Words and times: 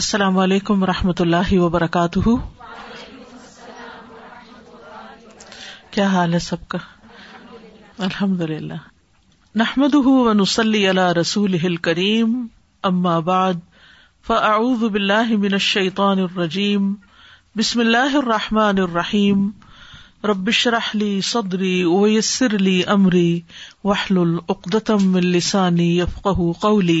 السلام 0.00 0.36
علیکم 0.42 0.82
و 0.82 0.86
رحمۃ 0.86 1.20
اللہ 1.20 1.48
وبرکاتہ 1.60 2.30
کیا 5.96 6.06
حال 6.12 6.32
ہے 6.34 6.38
سب 6.44 6.64
کا 6.74 6.78
الحمد 8.06 8.40
للہ 8.52 8.78
نحمد 9.62 9.94
ونسلی 10.06 10.84
رسول 11.20 11.76
کریم 11.88 12.32
اما 12.90 13.18
بعد 13.28 13.60
فاعوذ 14.26 14.84
باللہ 14.96 15.34
من 15.44 15.52
الشیطان 15.60 16.18
الرجیم 16.30 16.92
بسم 17.58 17.80
اللہ 17.86 18.16
الرحمٰن 18.24 18.78
الرحیم 18.88 19.48
ربش 20.32 20.66
رحلی 20.78 21.12
صدری 21.34 21.76
ویسر 21.96 22.54
علی 22.60 22.80
عمری 22.98 23.30
وحل 23.84 24.18
العقدم 24.26 25.14
السانی 25.26 25.96
یفقہ 25.98 26.50
قولی 26.68 27.00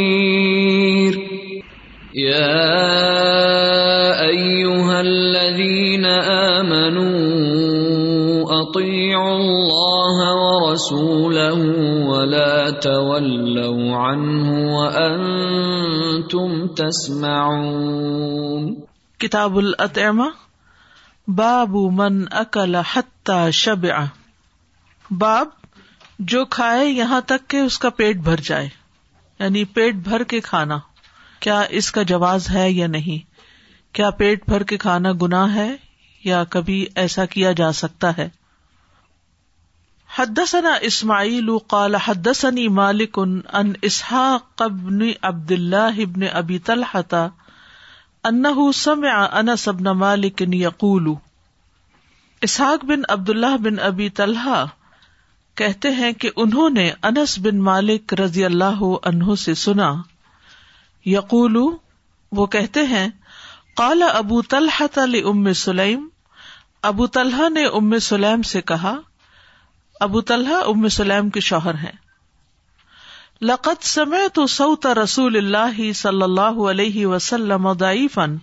يا 2.19 2.63
أيها 4.19 5.01
الذين 5.01 6.03
آمنوا 6.59 8.51
أطيعوا 8.61 9.35
الله 9.37 10.17
ورسوله 10.35 11.61
ولا 12.11 12.69
تولوا 12.83 13.95
عنه 13.95 14.75
وأنتم 14.75 16.67
تسمعون 16.67 18.77
كتاب 19.19 19.59
الأطعمة 19.59 20.31
باب 21.27 21.75
من 21.75 22.33
أكل 22.33 22.77
حتى 22.77 23.47
شبع 23.51 24.05
باب 25.11 25.47
جو 26.31 26.39
کھائے 26.55 26.81
یہاں 26.85 27.17
تک 27.27 27.45
کہ 27.49 27.57
اس 27.67 27.75
کا 27.83 27.89
پیٹ 27.99 28.17
بھر 28.25 28.41
جائے 28.49 28.65
یعنی 29.39 29.61
پیٹ 29.77 29.95
بھر 30.07 30.23
کے 30.33 30.39
کھانا 30.47 30.75
کیا 31.45 31.59
اس 31.77 31.91
کا 31.91 32.01
جواز 32.09 32.49
ہے 32.53 32.69
یا 32.71 32.87
نہیں 32.95 33.25
کیا 33.97 34.09
پیٹ 34.17 34.43
بھر 34.49 34.63
کے 34.71 34.77
کھانا 34.83 35.11
گنا 35.21 35.43
ہے 35.53 35.67
یا 36.23 36.43
کبھی 36.55 36.85
ایسا 37.03 37.25
کیا 37.35 37.51
جا 37.61 37.71
سکتا 37.77 38.11
ہے 38.17 38.27
حدسنا 40.17 40.73
اسماعیل 40.89 41.49
قال 41.73 41.95
حدثني 42.07 42.67
سنی 42.67 43.05
ان 43.23 43.73
اللہ 45.29 46.01
ابن 46.05 46.23
ابی 46.41 46.57
طلحہ 46.69 47.25
مالک 50.03 50.39
اسحاق 52.49 52.85
بن 52.85 53.01
عبد 53.15 53.29
اللہ 53.31 53.55
بن 53.63 53.79
ابی 53.89 54.09
طلح 54.21 54.47
کہتے 55.63 55.89
ہیں 56.01 56.11
کہ 56.23 56.29
انہوں 56.45 56.69
نے 56.79 56.89
انس 57.11 57.37
بن 57.47 57.61
مالک 57.69 58.13
رضی 58.23 58.45
اللہ 58.45 58.81
انہوں 59.01 59.35
سے 59.45 59.53
سنا 59.65 59.89
یقول 61.05 61.55
وہ 62.35 62.45
کہتے 62.55 62.81
ہیں 62.89 63.07
کالا 63.77 64.07
ابو 64.17 64.41
تلح 64.53 64.81
ام 65.29 65.51
سلیم 65.61 66.07
ابو 66.89 67.05
طلحہ 67.15 67.49
نے 67.49 67.63
ام 67.79 67.97
سلیم 68.09 68.41
سے 68.51 68.61
کہا 68.71 68.93
ابو 70.05 70.21
طلحہ 70.31 70.61
ام 70.69 70.87
سلیم 70.97 71.29
کے 71.29 71.39
شوہر 71.49 71.75
ہیں 71.83 71.91
لقت 73.49 73.85
سمے 73.87 74.27
تو 74.33 74.45
سعود 74.55 74.85
رسول 75.01 75.37
اللہ 75.37 75.81
صلی 75.95 76.21
اللہ 76.23 76.57
علیہ 76.69 77.05
وسلم 77.07 77.67
فن 78.13 78.35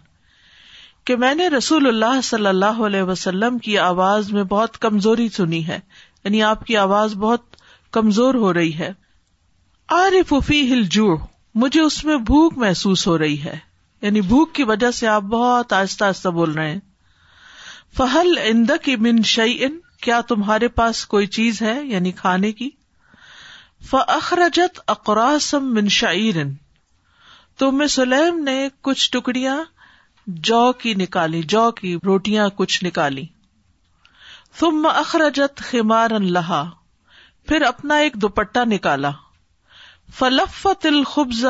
کہ 1.07 1.17
میں 1.17 1.35
نے 1.35 1.47
رسول 1.49 1.87
اللہ 1.89 2.21
صلی 2.25 2.47
اللہ 2.47 2.81
علیہ 2.87 3.03
وسلم 3.11 3.59
کی 3.67 3.77
آواز 3.79 4.33
میں 4.33 4.45
بہت 4.55 4.79
کمزوری 4.79 5.29
سنی 5.37 5.67
ہے 5.67 5.79
یعنی 6.25 6.43
آپ 6.43 6.65
کی 6.67 6.77
آواز 6.77 7.15
بہت 7.27 7.57
کمزور 7.93 8.35
ہو 8.45 8.53
رہی 8.55 8.77
ہے 8.79 8.93
آر 10.03 10.23
فیہ 10.49 10.73
ہل 10.75 10.87
مجھے 11.63 11.81
اس 11.81 11.95
میں 12.05 12.17
بھوک 12.27 12.57
محسوس 12.63 13.07
ہو 13.07 13.17
رہی 13.19 13.37
ہے 13.45 13.57
یعنی 14.03 14.21
بھوک 14.33 14.53
کی 14.55 14.65
وجہ 14.71 14.91
سے 14.99 15.07
آپ 15.13 15.23
بہت 15.31 15.73
آہستہ 15.79 16.05
آہستہ 16.05 16.29
بول 16.37 16.53
رہے 16.59 16.71
ہیں 16.71 16.79
فہل 17.97 18.39
اند 18.43 18.71
کی 18.83 18.95
من 19.07 19.23
شعی 19.33 19.57
ان 19.65 19.79
کیا 20.07 20.21
تمہارے 20.29 20.69
پاس 20.81 21.05
کوئی 21.15 21.27
چیز 21.39 21.61
ہے 21.63 21.75
یعنی 21.93 22.13
کھانے 22.23 22.53
کی 22.61 22.69
فخرجت 23.91 24.81
اقراسم 24.95 25.75
من 25.75 25.89
تو 27.63 27.71
میں 27.81 27.87
سلیم 27.99 28.43
نے 28.45 28.59
کچھ 28.89 29.11
ٹکڑیاں 29.13 29.57
جو 29.59 30.35
جو 30.51 30.73
کی 30.81 30.93
کی 30.95 31.03
نکالی 31.03 31.41
روٹیاں 32.07 32.49
کچھ 32.57 32.83
نکالی 32.85 33.25
تم 34.59 34.87
اخرجت 34.95 35.63
خمار 35.71 36.11
لہا 36.39 36.65
پھر 37.49 37.63
اپنا 37.73 37.97
ایک 38.05 38.15
دوپٹہ 38.27 38.65
نکالا 38.75 39.11
فلف 40.17 40.67
تل 40.83 41.03
خبز 41.07 41.45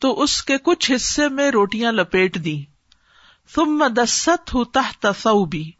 تو 0.00 0.08
اس 0.22 0.42
کے 0.44 0.56
کچھ 0.64 0.90
حصے 0.94 1.28
میں 1.36 1.50
روٹیاں 1.50 1.92
لپیٹ 1.92 2.34
دی 2.44 2.60
دست 3.96 4.54
تحت 4.72 5.06
بھی 5.50 5.70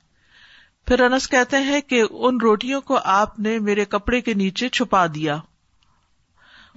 پھر 0.86 1.00
انس 1.04 1.28
کہتے 1.28 1.56
ہیں 1.62 1.80
کہ 1.88 2.02
ان 2.10 2.40
روٹیوں 2.40 2.80
کو 2.90 2.98
آپ 3.18 3.38
نے 3.40 3.58
میرے 3.68 3.84
کپڑے 3.94 4.20
کے 4.28 4.34
نیچے 4.34 4.68
چھپا 4.78 5.04
دیا 5.14 5.36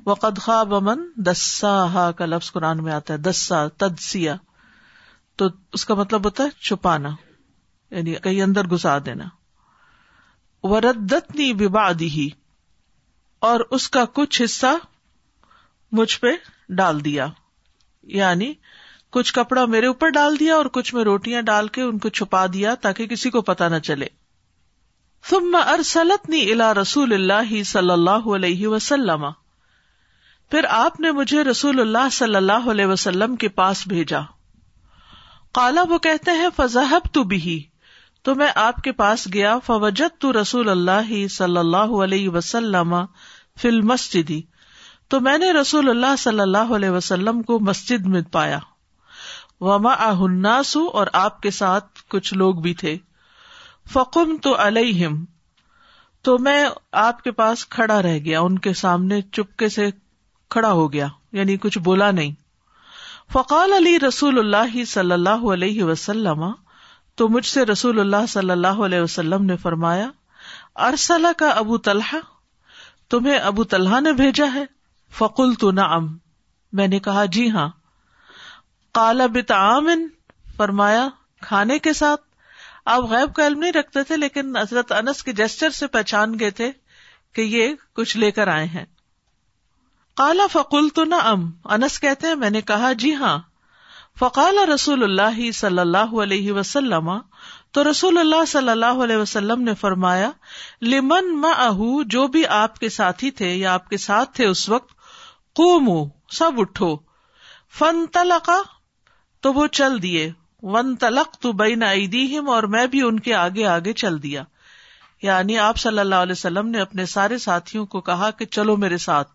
وقت 0.05 0.39
خواب 0.45 0.73
امن 0.75 1.03
دسا 1.29 2.01
کا 2.17 2.25
لفظ 2.25 2.51
قرآن 2.51 2.83
میں 2.83 2.93
آتا 2.93 3.13
ہے 3.13 3.17
دسا 3.29 3.65
تدسیا 3.83 4.35
تو 5.37 5.47
اس 5.73 5.85
کا 5.85 5.93
مطلب 6.03 6.25
ہوتا 6.25 6.43
ہے 6.43 6.49
چھپانا 6.67 7.09
یعنی 7.95 8.15
کہیں 8.23 8.41
اندر 8.41 8.67
گسا 8.73 8.97
دینا 9.05 9.25
وردت 10.65 11.35
نی 11.35 11.53
با 11.67 11.91
اور 13.45 13.59
اس 13.77 13.87
کا 13.95 14.03
کچھ 14.17 14.41
حصہ 14.41 14.67
مجھ 15.97 16.19
پہ 16.19 16.27
ڈال 16.77 17.03
دیا 17.05 17.25
یعنی 18.19 18.53
کچھ 19.17 19.31
کپڑا 19.37 19.65
میرے 19.73 19.87
اوپر 19.87 20.09
ڈال 20.15 20.39
دیا 20.39 20.55
اور 20.55 20.65
کچھ 20.77 20.93
میں 20.95 21.03
روٹیاں 21.03 21.41
ڈال 21.49 21.67
کے 21.75 21.81
ان 21.81 21.99
کو 22.05 22.09
چھپا 22.19 22.45
دیا 22.53 22.73
تاکہ 22.85 23.07
کسی 23.11 23.29
کو 23.35 23.41
پتا 23.49 23.67
نہ 23.73 23.79
چلے 23.89 24.07
رسول 26.79 27.13
اللہ 27.19 27.53
صلی 27.73 27.91
اللہ 27.97 28.25
علیہ 28.39 28.67
وسلم 28.75 29.25
پھر 30.51 30.65
آپ 30.79 30.99
نے 31.05 31.11
مجھے 31.19 31.43
رسول 31.49 31.79
اللہ 31.85 32.09
صلی 32.19 32.35
اللہ 32.41 32.69
علیہ 32.75 32.85
وسلم 32.95 33.35
کے 33.45 33.49
پاس 33.61 33.87
بھیجا 33.93 34.21
کالا 35.59 35.83
وہ 35.89 35.97
کہتے 36.09 36.31
ہیں 36.41 36.49
فضحب 36.55 37.13
تو 37.19 37.23
بھی 37.35 37.61
تو 38.27 38.33
میں 38.41 38.49
آپ 38.67 38.81
کے 38.83 38.91
پاس 39.05 39.27
گیا 39.33 39.57
فوجت 39.65 40.19
تو 40.21 40.31
رسول 40.41 40.69
اللہ 40.75 41.11
صلی 41.37 41.57
اللہ 41.57 41.91
علیہ 42.03 42.29
وسلم 42.37 42.93
فل 43.61 43.81
مسجد 43.89 44.29
ہی 44.29 44.41
تو 45.09 45.19
میں 45.25 45.37
نے 45.37 45.51
رسول 45.53 45.89
اللہ 45.89 46.15
صلی 46.19 46.39
اللہ 46.41 46.71
علیہ 46.75 46.89
وسلم 46.89 47.41
کو 47.49 47.59
مسجد 47.67 48.05
میں 48.15 48.21
پایا 48.31 48.57
وما 49.61 49.93
آناسو 50.05 50.85
اور 51.01 51.07
آپ 51.19 51.39
کے 51.41 51.51
ساتھ 51.57 52.01
کچھ 52.11 52.33
لوگ 52.41 52.55
بھی 52.61 52.73
تھے 52.81 52.95
فکم 53.93 54.35
تو 54.43 54.55
تو 56.27 56.37
میں 56.45 56.57
آپ 57.01 57.21
کے 57.23 57.31
پاس 57.39 57.65
کھڑا 57.75 58.01
رہ 58.01 58.17
گیا 58.25 58.39
ان 58.41 58.57
کے 58.65 58.73
سامنے 58.77 59.21
چپکے 59.31 59.69
سے 59.69 59.89
کھڑا 60.55 60.71
ہو 60.79 60.91
گیا 60.93 61.07
یعنی 61.39 61.57
کچھ 61.65 61.77
بولا 61.87 62.09
نہیں 62.11 62.31
فقال 63.33 63.73
علی 63.73 63.97
رسول 64.07 64.39
اللہ 64.39 64.83
صلی 64.91 65.11
اللہ 65.11 65.45
علیہ 65.53 65.83
وسلم 65.83 66.45
تو 67.17 67.27
مجھ 67.35 67.45
سے 67.45 67.65
رسول 67.65 67.99
اللہ 67.99 68.25
صلی 68.29 68.51
اللہ 68.51 68.81
علیہ 68.87 69.01
وسلم 69.01 69.45
نے 69.45 69.57
فرمایا 69.61 70.09
ارسلہ 70.89 71.27
کا 71.37 71.49
ابو 71.63 71.77
طلحہ 71.89 72.17
تمہیں 73.09 73.37
ابو 73.37 73.63
طلحہ 73.73 73.99
نے 74.01 74.11
بھیجا 74.19 74.45
ہے 74.53 74.63
فکل 75.17 75.53
تو 75.59 75.71
نا 75.79 75.83
ام 75.95 76.07
میں 76.77 76.87
نے 76.87 76.99
کہا 77.07 77.25
جی 77.35 77.49
ہاں 77.51 77.67
کالا 78.99 79.25
بتا 79.35 79.59
فرمایا 80.57 81.07
کھانے 81.47 81.77
کے 81.85 81.93
ساتھ 81.93 82.21
آپ 82.93 83.03
غیب 83.09 83.33
کا 83.35 83.45
علم 83.47 83.59
نہیں 83.59 83.71
رکھتے 83.73 84.03
تھے 84.09 84.17
لیکن 84.17 84.55
حضرت 84.57 84.91
انس 84.97 85.23
کے 85.23 85.33
جسچر 85.39 85.69
سے 85.79 85.87
پہچان 85.95 86.37
گئے 86.39 86.49
تھے 86.59 86.71
کہ 87.35 87.41
یہ 87.53 87.73
کچھ 87.95 88.15
لے 88.17 88.31
کر 88.31 88.47
آئے 88.47 88.65
ہیں 88.73 88.85
کالا 90.17 90.45
فکل 90.51 90.87
تو 90.95 91.03
نعم 91.13 91.49
انس 91.77 91.99
کہتے 91.99 92.27
ہیں 92.27 92.35
میں 92.43 92.49
نے 92.49 92.61
کہا 92.71 92.91
جی 93.03 93.13
ہاں 93.21 93.37
فقال 94.19 94.57
رسول 94.73 95.03
اللہ 95.03 95.39
صلی 95.53 95.79
اللہ 95.79 96.13
علیہ 96.23 96.51
وسلم 96.57 97.09
تو 97.75 97.83
رسول 97.89 98.17
اللہ 98.17 98.43
صلی 98.47 98.69
اللہ 98.69 98.99
علیہ 99.03 99.15
وسلم 99.17 99.61
نے 99.61 99.73
فرمایا 99.79 100.29
لمن 100.81 101.31
مہ 101.41 101.71
جو 102.13 102.25
بھی 102.35 102.45
آپ 102.57 102.77
کے 102.79 102.89
ساتھی 102.97 103.31
تھے 103.39 103.49
یا 103.53 103.73
آپ 103.73 103.89
کے 103.89 103.97
ساتھ 104.03 104.31
تھے 104.35 104.45
اس 104.47 104.67
وقت 104.69 104.93
سب 106.37 106.59
اٹھو 106.61 106.95
فن 107.79 108.05
تلقا 108.13 108.57
تو 109.45 109.53
وہ 109.53 109.65
چل 109.79 110.01
دیے 110.03 110.23
ون 110.75 110.95
تلق 111.03 111.35
تو 111.45 111.51
بین 111.63 111.83
ایدیہم 111.87 112.49
اور 112.49 112.63
میں 112.75 112.85
بھی 112.95 113.01
ان 113.07 113.19
کے 113.27 113.33
آگے 113.43 113.65
آگے 113.75 113.93
چل 114.05 114.21
دیا 114.23 114.43
یعنی 115.21 115.57
آپ 115.67 115.77
صلی 115.87 115.99
اللہ 115.99 116.25
علیہ 116.29 116.37
وسلم 116.37 116.69
نے 116.77 116.81
اپنے 116.81 117.05
سارے 117.15 117.37
ساتھیوں 117.47 117.85
کو 117.95 118.01
کہا 118.11 118.29
کہ 118.39 118.45
چلو 118.57 118.75
میرے 118.85 118.97
ساتھ 119.11 119.31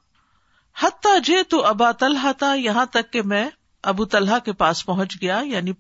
حتیٰ 0.83 1.19
جے 1.25 1.43
تو 1.55 1.65
ابا 1.75 1.91
تلح 2.05 2.31
تھا 2.39 2.53
یہاں 2.65 2.87
تک 2.97 3.13
کہ 3.13 3.23
میں 3.35 3.49
ابو 3.93 4.05
طلحہ 4.17 4.39
کے 4.45 4.53
پاس 4.65 4.85
پہنچ 4.87 5.21
گیا 5.23 5.41
یعنی 5.55 5.73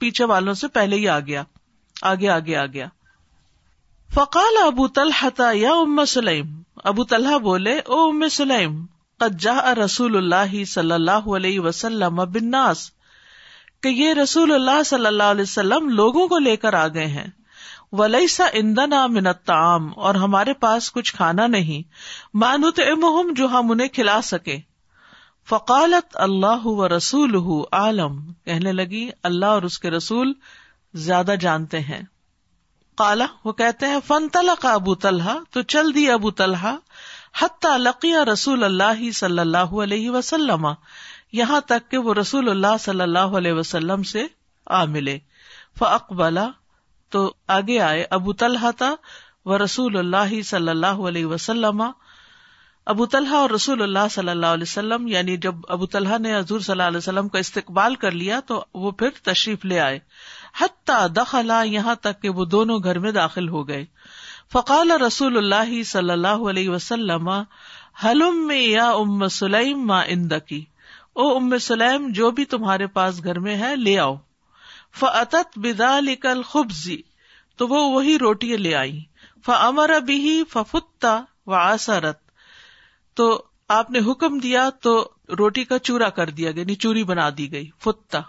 پیچھے 0.00 0.24
والوں 0.34 0.54
سے 0.64 0.68
پہلے 0.78 0.96
ہی 0.96 1.08
آ 1.08 1.20
گیا 1.32 1.44
آگے 2.10 2.28
آگے 2.30 2.56
آ 2.56 2.64
گیا 2.72 2.86
فقال 4.14 4.56
ابو 4.64 4.86
تلح 4.98 5.24
سلیم 6.08 6.60
ابو 6.90 7.04
طلحہ 7.12 7.38
بولے 7.46 7.78
او 7.78 8.02
ام 8.08 8.28
سلیم 8.32 8.84
رسول 9.82 10.16
اللہ 10.16 10.62
صلی 10.72 10.92
اللہ 10.92 11.26
علیہ 11.36 11.60
وسلم 11.60 12.20
کہ 13.82 13.88
یہ 13.88 14.12
رسول 14.22 14.52
اللہ 14.52 14.82
صلی 14.86 15.06
اللہ 15.06 15.30
علیہ 15.34 15.42
وسلم 15.42 15.88
لوگوں 15.96 16.26
کو 16.28 16.38
لے 16.38 16.56
کر 16.64 16.74
آ 16.74 16.86
گئے 16.94 17.06
ہیں 17.16 17.26
ولیسا 17.98 18.44
ایندنا 18.60 19.06
منتم 19.16 19.88
اور 20.08 20.14
ہمارے 20.22 20.52
پاس 20.64 20.90
کچھ 20.92 21.14
کھانا 21.16 21.46
نہیں 21.56 21.82
مانو 22.42 22.70
تو 22.78 23.30
جو 23.36 23.46
ہم 23.52 23.70
انہیں 23.70 23.88
کھلا 23.98 24.20
سکے 24.30 24.58
فقالت 25.48 26.16
اللہ 26.26 26.66
و 26.66 26.88
رسول 26.96 27.36
عالم 27.80 28.18
کہنے 28.46 28.72
لگی 28.72 29.08
اللہ 29.30 29.56
اور 29.58 29.62
اس 29.70 29.78
کے 29.78 29.90
رسول 29.90 30.32
زیادہ 31.06 31.34
جانتے 31.40 31.80
ہیں 31.88 32.00
کالا 33.00 33.26
وہ 33.44 33.52
کہتے 33.62 33.86
ہیں 33.94 33.98
فن 34.06 34.26
ابو 34.70 34.94
طلحہ 35.06 35.34
تو 35.56 35.62
چل 35.74 35.94
دی 35.94 36.08
ابو 36.10 36.30
طلحہ 36.40 36.76
لقیا 37.80 38.24
رسول 38.32 38.64
اللہ 38.64 39.02
صلی 39.18 39.38
اللہ 39.40 39.74
علیہ 39.82 40.10
وسلم 40.10 40.66
یہاں 41.40 41.60
تک 41.72 41.90
کہ 41.90 41.98
وہ 42.06 42.14
رسول 42.14 42.48
اللہ 42.50 42.76
صلی 42.80 43.00
اللہ 43.06 43.36
علیہ 43.42 43.52
وسلم 43.58 44.02
سے 44.12 44.24
آ 44.78 44.84
ملے 44.94 45.18
فقبلا 45.78 46.48
تو 47.16 47.22
آگے 47.58 47.78
آئے 47.90 48.04
ابو 48.18 48.32
طلحہ 48.42 49.48
رسول 49.64 49.96
اللہ 49.98 50.32
صلی 50.50 50.68
اللہ 50.70 51.02
علیہ 51.10 51.26
وسلم 51.34 51.82
ابو 52.94 53.06
طلحہ 53.14 53.44
رسول 53.54 53.82
اللہ 53.82 54.08
صلی 54.10 54.30
اللہ 54.30 54.56
علیہ 54.56 54.70
وسلم 54.70 55.06
یعنی 55.08 55.36
جب 55.46 55.54
ابو 55.76 55.86
طلحہ 55.94 56.18
نے 56.26 56.36
حضور 56.38 56.60
صلی 56.66 56.72
اللہ 56.72 56.88
علیہ 56.92 57.04
وسلم 57.06 57.28
کا 57.34 57.38
استقبال 57.46 57.94
کر 58.04 58.12
لیا 58.22 58.40
تو 58.50 58.62
وہ 58.84 58.90
پھر 59.02 59.20
تشریف 59.30 59.64
لے 59.72 59.80
آئے 59.86 59.98
حتیٰ 60.60 61.06
دخلا 61.16 61.62
یہاں 61.62 61.94
تک 62.02 62.20
کہ 62.22 62.28
وہ 62.38 62.44
دونوں 62.54 62.78
گھر 62.84 62.98
میں 63.06 63.10
داخل 63.12 63.48
ہو 63.48 63.66
گئے 63.68 63.84
فقال 64.52 64.90
رسول 65.06 65.36
اللہ 65.36 65.82
صلی 65.86 66.10
اللہ 66.10 66.48
علیہ 66.50 66.68
وسلم 66.70 67.28
ام 67.28 68.50
یا 68.58 68.90
سلیم 69.30 69.86
ما 69.86 70.00
اندکی 70.14 70.62
او 71.22 71.28
ام 71.36 71.56
سلیم 71.66 72.08
جو 72.18 72.30
بھی 72.30 72.44
تمہارے 72.54 72.86
پاس 72.96 73.22
گھر 73.24 73.38
میں 73.46 73.56
ہے 73.62 73.74
لے 73.76 73.98
آؤ 73.98 74.14
فت 74.98 75.34
بکل 75.64 76.42
خبزی 76.50 76.96
تو 77.58 77.66
وہ 77.68 77.80
وہی 77.94 78.18
روٹی 78.18 78.56
لے 78.56 78.74
آئی 78.76 78.98
فمر 79.46 79.90
ابھی 79.94 80.42
ففتا 80.52 81.20
و 81.46 81.54
آسارت 81.54 82.18
تو 83.16 83.26
آپ 83.76 83.90
نے 83.90 83.98
حکم 84.10 84.38
دیا 84.38 84.68
تو 84.82 84.92
روٹی 85.38 85.64
کا 85.72 85.78
چورا 85.88 86.08
کر 86.18 86.30
دیا 86.38 86.50
گیا 86.50 86.60
یعنی 86.60 86.74
چوری 86.84 87.04
بنا 87.10 87.28
دی 87.38 87.50
گئی 87.52 87.68
فتا 87.84 88.20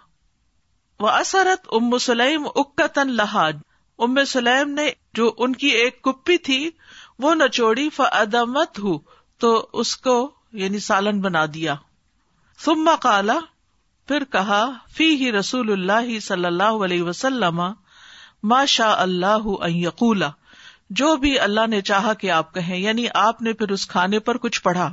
وہ 1.04 1.10
اثرت 1.10 1.68
ام 1.78 1.98
سلیم 2.08 2.48
اکتن 2.62 3.12
لہاد 3.18 3.62
ام 4.08 4.24
سلیم 4.32 4.72
نے 4.80 4.88
جو 5.20 5.32
ان 5.46 5.56
کی 5.62 5.68
ایک 5.84 6.02
کپی 6.04 6.38
تھی 6.48 6.58
وہ 7.26 7.34
نچوڑی 7.36 7.90
فدمت 8.00 8.80
ہو 8.80 8.98
تو 9.44 9.52
اس 9.82 9.96
کو 10.08 10.16
یعنی 10.64 10.80
سالن 10.90 11.20
بنا 11.22 11.46
دیا 11.54 11.76
ثم 12.66 12.90
کالا 13.02 13.38
پھر 14.08 14.24
کہا 14.32 14.60
فی 14.98 15.10
ہی 15.24 15.32
رسول 15.32 15.72
اللہ 15.72 16.18
صلی 16.28 16.46
اللہ 16.46 16.84
علیہ 16.86 17.04
وسلم 17.10 17.62
ما 18.52 18.64
شاء 18.76 18.94
اللہ 19.08 19.48
ان 19.60 19.76
یقولا 19.76 20.30
جو 21.02 21.16
بھی 21.24 21.38
اللہ 21.40 21.68
نے 21.70 21.82
چاہا 21.92 22.14
کہ 22.22 22.32
آپ 22.32 22.54
کہیں 22.54 22.78
یعنی 22.78 23.06
آپ 23.26 23.42
نے 23.48 23.54
پھر 23.62 23.72
اس 23.72 23.88
کھانے 23.88 24.20
پر 24.30 24.38
کچھ 24.46 24.62
پڑھا 24.64 24.92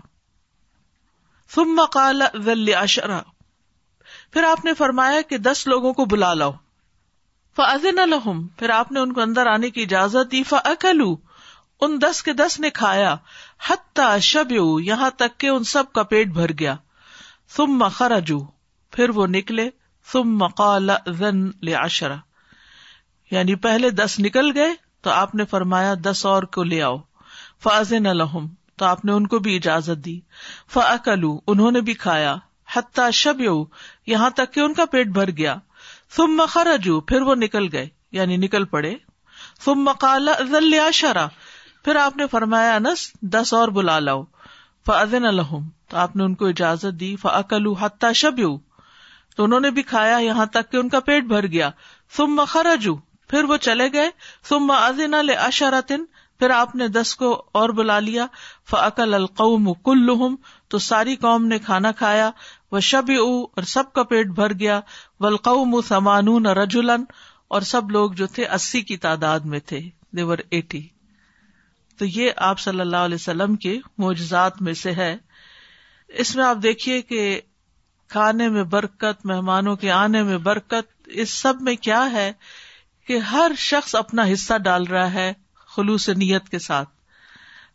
ثم 1.55 1.81
قال 1.93 2.23
ذل 2.47 2.73
اشرا 2.81 3.21
پھر 4.33 4.45
آپ 4.45 4.65
نے 4.65 4.75
فرمایا 4.79 5.21
کہ 5.29 5.39
دس 5.39 5.67
لوگوں 5.67 5.93
کو 5.99 6.05
بلا 6.13 6.33
لاؤ 6.35 6.53
فاز 7.57 7.85
الحم 8.03 8.47
پھر 8.59 8.71
آپ 8.71 8.91
نے 8.93 9.01
ان 9.01 9.13
کو 9.13 9.21
اندر 9.21 9.47
آنے 9.53 9.71
کی 9.77 9.83
اجازت 9.83 10.31
دی 10.33 10.43
فلو 10.49 11.15
ان 11.87 11.97
دس 12.03 12.23
کے 12.23 12.33
دس 12.33 12.59
نے 12.61 12.71
کھایا 12.81 13.15
حتہ 13.69 14.17
شب 14.23 14.53
یہاں 14.85 15.11
تک 15.23 15.39
کہ 15.41 15.47
ان 15.49 15.65
سب 15.75 15.93
کا 15.95 16.03
پیٹ 16.13 16.29
بھر 16.37 16.51
گیا 16.59 16.75
پھر 18.93 19.11
وہ 19.15 19.27
نکلے 19.31 19.69
اشرا 21.81 22.17
یعنی 23.31 23.55
پہلے 23.67 23.91
دس 24.01 24.19
نکل 24.25 24.51
گئے 24.57 24.75
تو 25.03 25.11
آپ 25.11 25.35
نے 25.35 25.45
فرمایا 25.51 25.95
دس 26.05 26.25
اور 26.27 26.43
کو 26.55 26.63
لے 26.73 26.83
آؤ 26.83 26.97
فاز 27.63 27.93
الحم 28.07 28.47
تو 28.79 28.85
آپ 28.85 29.05
نے 29.05 29.13
ان 29.13 29.27
کو 29.35 29.39
بھی 29.49 29.57
اجازت 29.57 30.05
دی 30.05 30.19
فلو 30.77 31.39
انہوں 31.47 31.71
نے 31.73 31.81
بھی 31.91 31.95
کھایا 32.07 32.37
حتہ 32.77 33.11
شب 33.23 33.43
یہاں 34.13 34.31
تک 34.37 34.53
کہ 34.55 34.61
ان 34.61 34.75
کا 34.75 34.85
پیٹ 34.91 35.07
بھر 35.15 35.31
گیا 35.37 35.57
سم 36.17 36.41
وہ 37.27 37.35
نکل 37.39 37.67
گئے 37.73 37.87
یعنی 38.17 38.37
نکل 38.43 38.65
پڑے 38.75 38.95
شرا 40.95 41.27
پھر 41.85 41.97
آپ 42.03 42.17
نے 42.17 42.27
فرمایا 42.31 42.75
انس 42.75 43.07
دس 43.33 43.53
اور 43.55 43.69
بلا 43.79 43.99
لاؤ 43.99 44.23
فضن 44.87 45.25
الحم 45.27 45.69
تو 45.91 45.97
آپ 46.05 46.17
نے 46.17 46.25
ان 46.25 46.35
کو 46.43 46.47
اجازت 46.49 47.01
دی 47.01 47.15
فعقل 47.23 47.67
حتا 47.81 48.13
شب 48.23 48.41
تو 49.37 49.45
انہوں 49.45 49.61
نے 49.61 49.71
بھی 49.79 49.83
کھایا 49.93 50.17
یہاں 50.27 50.47
تک 50.59 50.71
کہ 50.73 50.77
ان 50.77 50.89
کا 50.89 51.01
پیٹ 51.11 51.25
بھر 51.35 51.47
گیا 51.53 51.71
سم 52.17 52.35
مخرجو 52.41 52.95
پھر 53.31 53.45
وہ 53.45 53.57
چلے 53.69 53.93
گئے 53.93 54.11
سم 54.49 54.71
اذن 54.81 55.15
لشارا 55.27 55.81
تن 55.87 56.05
پھر 56.39 56.51
آپ 56.55 56.75
نے 56.77 56.87
دس 56.95 57.15
کو 57.17 57.29
اور 57.59 57.69
بلا 57.77 57.99
لیا 58.01 58.27
فعقل 58.71 59.15
القوم 59.15 59.73
کل 59.85 60.11
تو 60.71 60.79
ساری 60.87 61.15
قوم 61.21 61.45
نے 61.47 61.59
کھانا 61.67 61.93
کھایا 62.01 62.31
وہ 62.73 62.81
شب 62.91 63.11
او 63.21 63.27
اور 63.57 63.63
سب 63.73 63.93
کا 63.95 64.03
پیٹ 64.13 64.27
بھر 64.41 64.59
گیا 64.59 64.81
بل 65.21 65.37
سمانون 65.89 66.47
رجولن 66.63 67.05
اور 67.55 67.63
سب 67.73 67.91
لوگ 67.97 68.11
جو 68.21 68.27
تھے 68.35 68.47
اسی 68.55 68.81
کی 68.89 68.97
تعداد 69.07 69.41
میں 69.53 69.59
تھے 69.67 69.81
دیور 70.17 70.39
ایٹی 70.51 70.87
تو 71.99 72.05
یہ 72.05 72.31
آپ 72.47 72.59
صلی 72.61 72.81
اللہ 72.81 73.05
علیہ 73.09 73.15
وسلم 73.21 73.55
کے 73.65 73.79
معجزات 74.05 74.61
میں 74.63 74.73
سے 74.83 74.93
ہے 74.93 75.17
اس 76.25 76.35
میں 76.37 76.45
آپ 76.45 76.57
دیکھیے 76.63 77.01
کہ 77.13 77.23
کھانے 78.15 78.49
میں 78.57 78.63
برکت 78.75 79.25
مہمانوں 79.27 79.77
کے 79.77 79.91
آنے 79.91 80.23
میں 80.23 80.37
برکت 80.51 81.09
اس 81.23 81.31
سب 81.45 81.63
میں 81.69 81.75
کیا 81.87 82.05
ہے 82.13 82.31
کہ 83.07 83.19
ہر 83.33 83.53
شخص 83.59 83.95
اپنا 83.95 84.25
حصہ 84.33 84.59
ڈال 84.65 84.85
رہا 84.97 85.13
ہے 85.13 85.33
خلوص 85.75 86.09
نیت 86.25 86.49
کے 86.49 86.59
ساتھ 86.59 86.89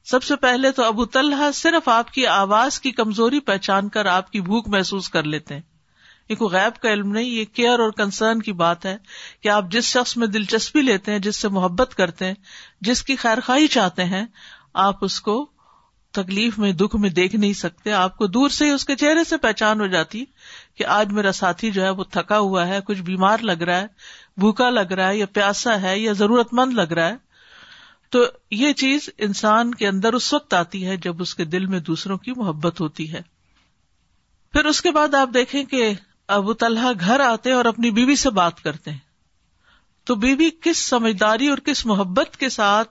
سب 0.09 0.23
سے 0.23 0.35
پہلے 0.43 0.71
تو 0.75 0.83
ابو 0.83 1.05
طلحہ 1.15 1.49
صرف 1.53 1.87
آپ 1.89 2.11
کی 2.13 2.25
آواز 2.27 2.79
کی 2.81 2.91
کمزوری 2.99 3.39
پہچان 3.49 3.89
کر 3.97 4.05
آپ 4.13 4.31
کی 4.31 4.41
بھوک 4.41 4.67
محسوس 4.75 5.09
کر 5.09 5.23
لیتے 5.23 5.53
ہیں 5.53 5.61
یہ 6.29 6.35
کوئی 6.35 6.53
غیب 6.55 6.79
کا 6.81 6.91
علم 6.93 7.11
نہیں 7.11 7.29
یہ 7.29 7.45
کیئر 7.55 7.79
اور 7.79 7.91
کنسرن 7.97 8.41
کی 8.41 8.51
بات 8.63 8.85
ہے 8.85 8.95
کہ 9.43 9.49
آپ 9.49 9.69
جس 9.71 9.85
شخص 9.85 10.15
میں 10.17 10.27
دلچسپی 10.27 10.81
لیتے 10.81 11.11
ہیں 11.11 11.19
جس 11.27 11.35
سے 11.41 11.49
محبت 11.57 11.95
کرتے 11.97 12.25
ہیں 12.25 12.33
جس 12.89 13.03
کی 13.03 13.15
خیر 13.25 13.39
خواہی 13.45 13.67
چاہتے 13.77 14.03
ہیں 14.13 14.25
آپ 14.87 15.03
اس 15.05 15.19
کو 15.21 15.45
تکلیف 16.15 16.57
میں 16.59 16.71
دکھ 16.79 16.95
میں 17.01 17.09
دیکھ 17.09 17.35
نہیں 17.35 17.53
سکتے 17.57 17.91
آپ 17.97 18.15
کو 18.17 18.27
دور 18.27 18.49
سے 18.53 18.65
ہی 18.65 18.71
اس 18.71 18.85
کے 18.85 18.95
چہرے 19.03 19.23
سے 19.29 19.37
پہچان 19.43 19.81
ہو 19.81 19.85
جاتی 19.91 20.23
کہ 20.77 20.85
آج 20.95 21.11
میرا 21.19 21.31
ساتھی 21.31 21.71
جو 21.71 21.83
ہے 21.83 21.89
وہ 21.99 22.03
تھکا 22.11 22.39
ہوا 22.39 22.67
ہے 22.67 22.79
کچھ 22.85 23.01
بیمار 23.11 23.39
لگ 23.51 23.61
رہا 23.69 23.79
ہے 23.81 23.85
بھوکا 24.39 24.69
لگ 24.69 24.91
رہا 24.91 25.07
ہے 25.07 25.17
یا 25.17 25.25
پیاسا 25.33 25.81
ہے 25.81 25.97
یا 25.99 26.13
ضرورت 26.23 26.53
مند 26.61 26.73
لگ 26.79 26.91
رہا 26.99 27.07
ہے 27.09 27.15
تو 28.11 28.23
یہ 28.61 28.71
چیز 28.79 29.09
انسان 29.25 29.73
کے 29.81 29.87
اندر 29.87 30.13
اس 30.13 30.33
وقت 30.33 30.53
آتی 30.53 30.85
ہے 30.87 30.95
جب 31.03 31.21
اس 31.21 31.33
کے 31.35 31.43
دل 31.53 31.65
میں 31.73 31.79
دوسروں 31.89 32.17
کی 32.25 32.31
محبت 32.37 32.81
ہوتی 32.81 33.11
ہے 33.13 33.21
پھر 34.53 34.65
اس 34.71 34.81
کے 34.87 34.91
بعد 34.97 35.13
آپ 35.19 35.29
دیکھیں 35.33 35.63
کہ 35.73 35.91
ابو 36.37 36.53
طلحہ 36.63 36.91
گھر 36.99 37.19
آتے 37.27 37.51
اور 37.51 37.65
اپنی 37.65 37.91
بیوی 37.99 38.15
سے 38.23 38.29
بات 38.41 38.61
کرتے 38.63 38.91
ہیں 38.91 38.99
تو 40.09 40.15
بیوی 40.25 40.49
کس 40.61 40.77
سمجھداری 40.89 41.47
اور 41.49 41.57
کس 41.65 41.85
محبت 41.85 42.35
کے 42.39 42.49
ساتھ 42.59 42.89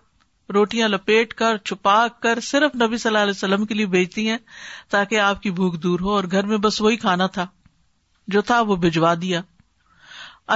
روٹیاں 0.55 0.89
لپیٹ 0.89 1.35
کر 1.43 1.57
چھپا 1.65 2.00
کر 2.23 2.41
صرف 2.43 2.75
نبی 2.83 2.97
صلی 2.99 3.09
اللہ 3.11 3.23
علیہ 3.23 3.37
وسلم 3.37 3.65
کے 3.67 3.75
لیے 3.75 3.87
بیچتی 3.97 4.29
ہیں 4.29 4.39
تاکہ 4.91 5.19
آپ 5.29 5.43
کی 5.43 5.50
بھوک 5.61 5.83
دور 5.83 6.00
ہو 6.07 6.11
اور 6.15 6.25
گھر 6.31 6.47
میں 6.53 6.57
بس 6.67 6.81
وہی 6.81 6.97
کھانا 7.07 7.27
تھا 7.37 7.47
جو 8.37 8.41
تھا 8.50 8.61
وہ 8.71 8.77
بھجوا 8.87 9.15
دیا 9.23 9.41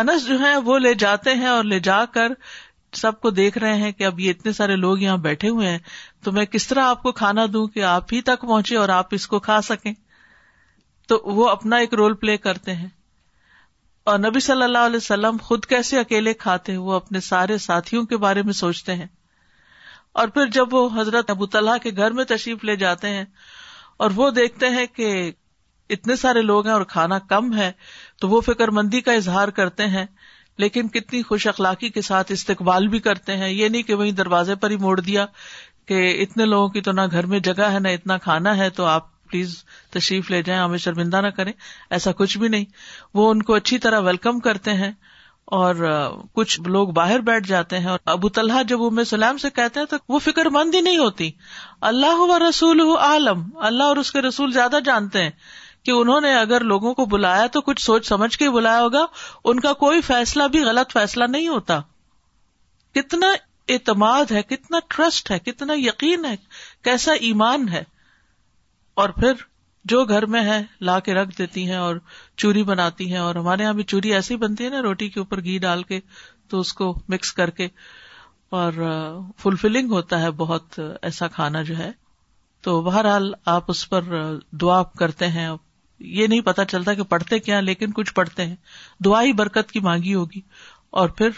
انس 0.00 0.26
جو 0.26 0.38
ہے 0.40 0.56
وہ 0.68 0.78
لے 0.78 0.94
جاتے 1.04 1.34
ہیں 1.42 1.46
اور 1.46 1.64
لے 1.64 1.78
جا 1.90 2.04
کر 2.14 2.32
سب 2.96 3.20
کو 3.20 3.30
دیکھ 3.36 3.56
رہے 3.58 3.74
ہیں 3.82 3.90
کہ 3.98 4.04
اب 4.06 4.20
یہ 4.20 4.30
اتنے 4.30 4.52
سارے 4.52 4.76
لوگ 4.76 4.98
یہاں 4.98 5.16
بیٹھے 5.26 5.48
ہوئے 5.48 5.68
ہیں 5.70 5.78
تو 6.24 6.32
میں 6.32 6.44
کس 6.50 6.66
طرح 6.68 6.88
آپ 6.88 7.02
کو 7.02 7.12
کھانا 7.20 7.44
دوں 7.52 7.66
کہ 7.76 7.82
آپ 7.94 8.12
ہی 8.12 8.20
تک 8.30 8.40
پہنچے 8.46 8.76
اور 8.76 8.88
آپ 8.96 9.14
اس 9.14 9.26
کو 9.34 9.38
کھا 9.48 9.60
سکیں 9.68 9.92
تو 11.08 11.20
وہ 11.38 11.48
اپنا 11.48 11.76
ایک 11.84 11.94
رول 12.00 12.14
پلے 12.20 12.36
کرتے 12.46 12.74
ہیں 12.74 12.88
اور 14.12 14.18
نبی 14.18 14.40
صلی 14.44 14.62
اللہ 14.62 14.86
علیہ 14.88 14.96
وسلم 14.96 15.36
خود 15.42 15.64
کیسے 15.66 15.98
اکیلے 15.98 16.32
کھاتے 16.44 16.72
ہیں 16.72 16.78
وہ 16.88 16.92
اپنے 16.92 17.20
سارے 17.28 17.58
ساتھیوں 17.66 18.04
کے 18.06 18.16
بارے 18.24 18.42
میں 18.48 18.52
سوچتے 18.60 18.94
ہیں 18.94 19.06
اور 20.22 20.28
پھر 20.34 20.46
جب 20.56 20.74
وہ 20.74 20.88
حضرت 21.00 21.30
ابو 21.30 21.46
طلحہ 21.54 21.78
کے 21.82 21.90
گھر 21.96 22.10
میں 22.18 22.24
تشریف 22.32 22.64
لے 22.64 22.76
جاتے 22.82 23.08
ہیں 23.14 23.24
اور 24.04 24.10
وہ 24.16 24.30
دیکھتے 24.40 24.68
ہیں 24.76 24.86
کہ 24.96 25.08
اتنے 25.94 26.16
سارے 26.16 26.42
لوگ 26.42 26.66
ہیں 26.66 26.72
اور 26.74 26.84
کھانا 26.90 27.18
کم 27.28 27.54
ہے 27.56 27.70
تو 28.20 28.28
وہ 28.28 28.40
فکر 28.50 28.68
مندی 28.80 29.00
کا 29.08 29.12
اظہار 29.22 29.48
کرتے 29.60 29.86
ہیں 29.96 30.04
لیکن 30.62 30.88
کتنی 30.94 31.22
خوش 31.28 31.46
اخلاقی 31.46 31.88
کے 31.90 32.02
ساتھ 32.08 32.30
استقبال 32.32 32.86
بھی 32.88 32.98
کرتے 33.06 33.36
ہیں 33.36 33.48
یہ 33.48 33.68
نہیں 33.68 33.82
کہ 33.86 33.94
وہیں 34.00 34.12
دروازے 34.22 34.54
پر 34.64 34.70
ہی 34.70 34.76
موڑ 34.82 34.98
دیا 35.00 35.24
کہ 35.88 36.02
اتنے 36.22 36.44
لوگوں 36.46 36.68
کی 36.74 36.80
تو 36.88 36.92
نہ 36.92 37.00
گھر 37.12 37.26
میں 37.32 37.38
جگہ 37.48 37.70
ہے 37.72 37.78
نہ 37.78 37.88
اتنا 37.96 38.18
کھانا 38.26 38.56
ہے 38.56 38.68
تو 38.78 38.84
آپ 38.92 39.12
پلیز 39.30 39.56
تشریف 39.96 40.30
لے 40.30 40.42
جائیں 40.42 40.60
ہمیں 40.62 40.78
شرمندہ 40.78 41.20
نہ 41.22 41.26
کریں 41.36 41.52
ایسا 41.96 42.12
کچھ 42.16 42.36
بھی 42.38 42.48
نہیں 42.48 42.64
وہ 43.14 43.30
ان 43.30 43.42
کو 43.50 43.54
اچھی 43.54 43.78
طرح 43.86 44.00
ویلکم 44.08 44.40
کرتے 44.46 44.74
ہیں 44.82 44.90
اور 45.58 45.76
کچھ 46.34 46.60
لوگ 46.74 46.88
باہر 46.98 47.20
بیٹھ 47.30 47.46
جاتے 47.48 47.78
ہیں 47.78 47.88
اور 47.90 47.98
ابو 48.12 48.28
طلحہ 48.36 48.62
جب 48.68 48.82
ام 48.84 49.02
سلام 49.10 49.38
سے 49.38 49.50
کہتے 49.56 49.80
ہیں 49.80 49.86
تو 49.86 49.96
وہ 50.08 50.18
فکر 50.28 50.46
مند 50.52 50.74
ہی 50.74 50.80
نہیں 50.80 50.98
ہوتی 50.98 51.30
اللہ 51.90 52.20
و 52.28 52.38
رسول 52.48 52.80
عالم 53.00 53.42
اللہ 53.70 53.82
اور 53.92 53.96
اس 54.04 54.12
کے 54.12 54.20
رسول 54.28 54.52
زیادہ 54.52 54.78
جانتے 54.84 55.22
ہیں 55.22 55.30
کہ 55.86 55.90
انہوں 55.90 56.20
نے 56.20 56.32
اگر 56.34 56.60
لوگوں 56.72 56.92
کو 56.98 57.04
بلایا 57.14 57.46
تو 57.52 57.60
کچھ 57.62 57.80
سوچ 57.84 58.06
سمجھ 58.08 58.36
کے 58.38 58.48
بلایا 58.50 58.80
ہوگا 58.82 59.04
ان 59.50 59.58
کا 59.60 59.72
کوئی 59.82 60.00
فیصلہ 60.06 60.42
بھی 60.52 60.60
غلط 60.64 60.92
فیصلہ 60.92 61.24
نہیں 61.30 61.48
ہوتا 61.48 61.78
کتنا 62.94 63.26
اعتماد 63.74 64.30
ہے 64.32 64.42
کتنا 64.52 64.78
ٹرسٹ 64.94 65.30
ہے 65.30 65.38
کتنا 65.48 65.74
یقین 65.78 66.24
ہے 66.24 66.34
کیسا 66.84 67.12
ایمان 67.28 67.68
ہے 67.72 67.82
اور 69.02 69.08
پھر 69.20 69.42
جو 69.92 70.04
گھر 70.04 70.26
میں 70.34 70.40
ہے 70.44 70.60
لا 70.90 70.98
کے 71.06 71.14
رکھ 71.14 71.36
دیتی 71.38 71.66
ہیں 71.70 71.76
اور 71.76 71.96
چوری 72.42 72.62
بناتی 72.70 73.10
ہیں 73.12 73.18
اور 73.18 73.34
ہمارے 73.34 73.62
یہاں 73.62 73.72
بھی 73.74 73.82
چوری 73.94 74.12
ایسی 74.14 74.36
بنتی 74.44 74.64
ہے 74.64 74.70
نا 74.70 74.80
روٹی 74.82 75.08
کے 75.16 75.20
اوپر 75.20 75.40
گھی 75.44 75.58
ڈال 75.66 75.82
کے 75.92 76.00
تو 76.50 76.60
اس 76.60 76.72
کو 76.80 76.92
مکس 77.14 77.32
کر 77.40 77.50
کے 77.58 77.68
اور 78.60 78.72
فلفلنگ 79.42 79.90
ہوتا 79.92 80.20
ہے 80.22 80.30
بہت 80.40 80.78
ایسا 81.10 81.28
کھانا 81.36 81.62
جو 81.72 81.76
ہے 81.78 81.90
تو 82.68 82.80
بہرحال 82.88 83.32
آپ 83.58 83.70
اس 83.70 83.88
پر 83.90 84.04
دعا 84.62 84.82
کرتے 84.98 85.28
ہیں 85.38 85.48
یہ 86.12 86.26
نہیں 86.26 86.40
پتا 86.44 86.64
چلتا 86.72 86.94
کہ 86.94 87.02
پڑھتے 87.10 87.38
کیا 87.48 87.60
لیکن 87.60 87.92
کچھ 87.96 88.12
پڑھتے 88.14 88.44
ہیں 88.46 88.54
دعا 89.04 89.22
ہی 89.22 89.32
برکت 89.42 89.70
کی 89.72 89.80
مانگی 89.88 90.14
ہوگی 90.14 90.40
اور 91.02 91.08
پھر 91.20 91.30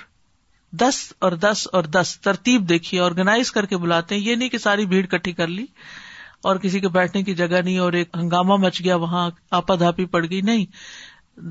دس 0.82 0.96
اور 1.26 1.32
دس 1.42 1.66
اور 1.78 1.84
دس 1.98 2.16
ترتیب 2.22 2.68
دیکھیے 2.68 3.00
آرگنائز 3.00 3.52
کر 3.52 3.66
کے 3.66 3.76
بلاتے 3.84 4.14
ہیں 4.14 4.22
یہ 4.22 4.34
نہیں 4.36 4.48
کہ 4.48 4.58
ساری 4.58 4.86
بھیڑ 4.86 5.04
کٹھی 5.10 5.32
کر 5.32 5.48
لی 5.48 5.66
اور 6.48 6.56
کسی 6.62 6.80
کے 6.80 6.88
بیٹھنے 6.96 7.22
کی 7.24 7.34
جگہ 7.34 7.60
نہیں 7.64 7.78
اور 7.84 7.92
ایک 8.00 8.10
ہنگامہ 8.18 8.56
مچ 8.66 8.80
گیا 8.84 8.96
وہاں 9.04 9.28
آپا 9.60 9.74
دھاپی 9.80 10.04
پڑ 10.16 10.24
گئی 10.30 10.40
نہیں 10.50 10.64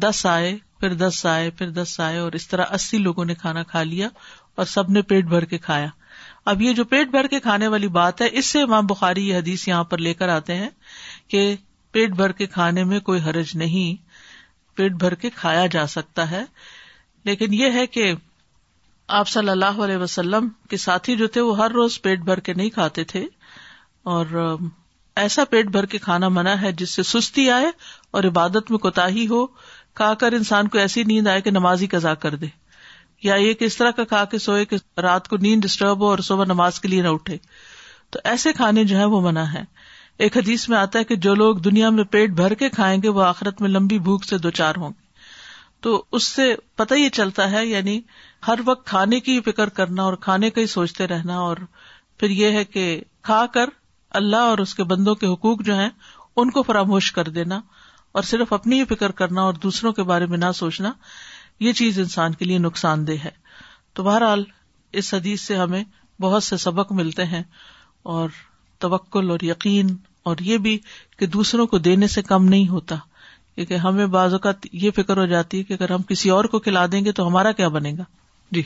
دس 0.04 0.26
آئے 0.32 0.56
پھر 0.80 0.94
دس 1.08 1.26
آئے 1.30 1.50
پھر 1.58 1.70
دس 1.82 2.00
آئے 2.08 2.18
اور 2.18 2.32
اس 2.38 2.48
طرح 2.48 2.74
اسی 2.74 2.98
لوگوں 2.98 3.26
نے 3.26 3.36
کھانا 3.36 3.64
کھا 3.72 3.84
لیا 3.84 4.08
اور 4.62 4.66
سب 4.72 4.90
نے 4.98 5.02
پیٹ 5.12 5.26
بھر 5.30 5.46
کے 5.54 5.58
کھایا 5.68 5.88
اب 6.52 6.62
یہ 6.62 6.74
جو 6.74 6.84
پیٹ 6.92 7.08
بھر 7.12 7.28
کے 7.28 7.40
کھانے 7.40 7.68
والی 7.68 7.88
بات 7.98 8.22
ہے 8.22 8.28
اس 8.40 8.46
سے 8.46 8.62
امام 8.62 8.86
بخاری 8.88 9.28
یہ 9.28 9.38
حدیث 9.38 9.68
یہاں 9.68 9.84
پر 9.94 9.98
لے 10.08 10.14
کر 10.14 10.30
آتے 10.30 10.56
ہیں 10.56 10.70
کہ 11.30 11.56
پیٹ 11.96 12.14
بھر 12.20 12.32
کے 12.40 12.46
کھانے 12.54 12.84
میں 12.84 13.00
کوئی 13.08 13.20
حرج 13.26 13.52
نہیں 13.58 14.08
پیٹ 14.78 14.94
بھر 15.04 15.14
کے 15.20 15.30
کھایا 15.36 15.66
جا 15.76 15.86
سکتا 15.94 16.30
ہے 16.32 16.42
لیکن 17.30 17.54
یہ 17.54 17.72
ہے 17.80 17.86
کہ 17.98 18.12
آپ 19.20 19.28
صلی 19.36 19.50
اللہ 19.50 19.80
علیہ 19.84 19.98
وسلم 19.98 20.48
کے 20.70 20.78
ساتھی 20.88 21.16
جو 21.22 21.28
تھے 21.36 21.42
وہ 21.50 21.56
ہر 21.58 21.72
روز 21.78 22.00
پیٹ 22.08 22.24
بھر 22.32 22.40
کے 22.48 22.54
نہیں 22.54 22.70
کھاتے 22.80 23.04
تھے 23.14 23.24
اور 24.16 24.36
ایسا 25.24 25.46
پیٹ 25.54 25.68
بھر 25.78 25.86
کے 25.94 25.98
کھانا 26.08 26.30
منع 26.40 26.54
ہے 26.62 26.72
جس 26.82 26.96
سے 26.96 27.04
سستی 27.12 27.50
آئے 27.60 27.70
اور 28.18 28.24
عبادت 28.32 28.72
میں 28.72 28.80
کوتا 28.88 29.08
ہی 29.18 29.28
ہو 29.28 29.46
کھا 30.00 30.14
کر 30.26 30.34
انسان 30.40 30.68
کو 30.68 30.78
ایسی 30.78 31.04
نیند 31.14 31.28
آئے 31.36 31.42
کہ 31.42 31.52
نمازی 31.52 31.88
قزا 31.96 32.14
کر 32.26 32.36
دے 32.44 32.48
یا 33.24 33.38
کہ 33.60 33.66
اس 33.66 33.78
طرح 33.78 33.92
کا 33.98 34.04
کھا 34.14 34.24
کے 34.32 34.38
سوئے 34.48 34.66
کہ 34.74 34.78
رات 35.08 35.28
کو 35.28 35.38
نیند 35.48 35.64
ڈسٹرب 35.66 36.02
ہو 36.02 36.10
اور 36.10 36.28
صبح 36.32 36.46
نماز 36.54 36.80
کے 36.80 36.88
لیے 36.88 37.02
نہ 37.02 37.16
اٹھے 37.18 37.38
تو 38.12 38.20
ایسے 38.34 38.54
کھانے 38.62 38.84
جو 38.94 38.98
ہے 38.98 39.06
وہ 39.16 39.22
منع 39.32 39.44
ہے 39.54 39.64
ایک 40.24 40.38
حدیث 40.38 40.68
میں 40.70 40.78
آتا 40.78 41.00
ہے 41.00 41.04
کہ 41.04 41.16
جو 41.24 41.34
لوگ 41.36 41.56
دنیا 41.64 41.90
میں 41.96 42.04
پیٹ 42.12 42.30
بھر 42.36 42.54
کے 42.60 42.70
کھائیں 42.76 42.98
گے 43.04 43.10
وہ 43.16 43.24
آخرت 43.24 43.62
میں 43.62 43.70
لمبی 43.70 43.98
بھوک 44.04 44.24
سے 44.26 44.38
دو 44.46 44.50
چار 44.60 44.76
ہوں 44.84 44.90
گے 44.90 45.04
تو 45.84 46.04
اس 46.18 46.24
سے 46.24 46.54
پتہ 46.78 46.94
یہ 46.94 47.10
چلتا 47.18 47.50
ہے 47.52 47.66
یعنی 47.66 48.00
ہر 48.48 48.60
وقت 48.66 48.86
کھانے 48.88 49.20
کی 49.26 49.40
فکر 49.46 49.70
کرنا 49.80 50.04
اور 50.04 50.14
کھانے 50.28 50.50
کا 50.50 50.62
ہی 50.62 50.66
سوچتے 50.76 51.08
رہنا 51.08 51.38
اور 51.40 51.58
پھر 52.20 52.30
یہ 52.30 52.58
ہے 52.58 52.64
کہ 52.66 52.86
کھا 53.30 53.46
کر 53.54 53.70
اللہ 54.22 54.50
اور 54.52 54.58
اس 54.64 54.76
کے 54.76 54.84
بندوں 54.94 55.16
کے 55.24 55.28
حقوق 55.34 55.62
جو 55.66 55.76
ہیں 55.80 55.90
ان 56.42 56.50
کو 56.52 56.64
فراموش 56.64 57.12
کر 57.12 57.30
دینا 57.38 57.60
اور 58.18 58.24
صرف 58.24 58.54
اپنی 58.54 58.80
ہی 58.80 58.86
فکر 58.96 59.12
کرنا 59.22 59.42
اور 59.42 59.54
دوسروں 59.64 59.92
کے 59.94 60.04
بارے 60.12 60.26
میں 60.34 60.38
نہ 60.38 60.52
سوچنا 60.56 60.92
یہ 61.60 61.72
چیز 61.82 62.00
انسان 62.00 62.34
کے 62.34 62.46
لیے 62.46 62.58
نقصان 62.58 63.06
دہ 63.08 63.24
ہے 63.24 63.30
تو 63.96 64.04
بہرحال 64.04 64.44
اس 65.02 65.14
حدیث 65.14 65.42
سے 65.48 65.56
ہمیں 65.58 65.84
بہت 66.22 66.44
سے 66.44 66.58
سبق 66.58 66.92
ملتے 67.02 67.26
ہیں 67.36 67.44
اور 68.16 68.30
توکل 68.84 69.30
اور 69.32 69.44
یقین 69.44 69.96
اور 70.30 70.36
یہ 70.50 70.58
بھی 70.68 70.78
کہ 71.20 71.26
دوسروں 71.36 71.68
کو 71.68 71.78
دینے 71.88 72.08
سے 72.14 72.22
کم 72.32 72.46
نہیں 72.50 72.68
ہوتا 72.68 72.96
کیونکہ 73.56 73.76
ہمیں 73.88 74.06
بعض 74.16 74.34
اوقات 74.34 74.66
یہ 74.84 74.92
فکر 74.96 75.18
ہو 75.18 75.26
جاتی 75.34 75.58
ہے 75.58 75.64
کہ 75.64 75.74
اگر 75.74 75.92
ہم 75.92 76.02
کسی 76.10 76.30
اور 76.38 76.46
کو 76.54 76.60
کھلا 76.68 76.86
دیں 76.92 77.04
گے 77.06 77.12
تو 77.20 77.28
ہمارا 77.28 77.52
کیا 77.60 77.68
بنے 77.78 77.92
گا 77.98 78.04
جی 78.58 78.62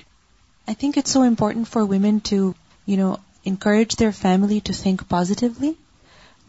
I 0.68 0.76
think 0.80 0.98
it's 0.98 1.12
so 1.14 1.22
important 1.24 1.68
for 1.72 1.84
women 1.90 2.18
to 2.30 2.36
you 2.88 2.98
know 2.98 3.14
encourage 3.52 4.00
their 4.00 4.12
family 4.22 4.60
to 4.66 4.74
think 4.82 5.02
positively 5.10 5.72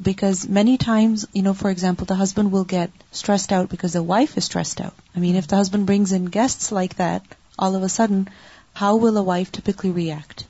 because 0.09 0.45
many 0.59 0.77
times 0.85 1.25
you 1.35 1.43
know 1.45 1.53
for 1.61 1.69
example 1.71 2.05
the 2.09 2.23
husband 2.23 2.53
will 2.55 2.63
get 2.73 3.03
stressed 3.13 3.53
out 3.53 3.71
because 3.71 3.97
wife 4.07 4.33
is 4.39 4.51
I 4.57 5.21
mean 5.21 5.37
if 5.37 5.51
the 5.51 5.61
husband 5.61 5.87
brings 5.89 6.15
in 6.15 6.27
guest 6.35 6.73
like 6.73 6.95
that 6.99 7.35
all 7.69 7.87
sudden 7.99 8.23
how 8.81 8.99
will 9.01 9.17
a 9.17 9.23
wife 9.27 9.51
react 9.97 10.43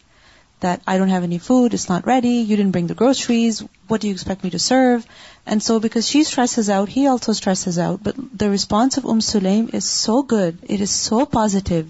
that 0.61 0.81
I 0.87 0.99
don't 0.99 1.09
have 1.09 1.23
any 1.23 1.39
food, 1.39 1.75
it's 1.75 1.89
not 1.89 2.07
ready, 2.07 2.37
you 2.49 2.57
didn't 2.57 2.73
bring 2.73 2.87
the 2.87 2.95
groceries, 2.95 3.65
what 3.89 4.01
do 4.01 4.09
you 4.09 4.13
expect 4.13 4.45
me 4.45 4.51
to 4.51 4.59
serve? 4.59 5.05
And 5.47 5.63
so 5.63 5.81
because 5.81 6.07
she 6.07 6.25
stresses 6.25 6.71
out, 6.71 6.89
he 6.89 7.07
also 7.07 7.33
stresses 7.33 7.79
out. 7.79 8.03
But 8.03 8.17
the 8.39 8.51
response 8.51 8.99
of 8.99 9.07
umm 9.07 9.21
Sulaym 9.21 9.73
is 9.75 9.85
so 9.85 10.23
good. 10.23 10.59
It 10.63 10.81
is 10.81 10.91
so 10.91 11.27
positive. 11.27 11.89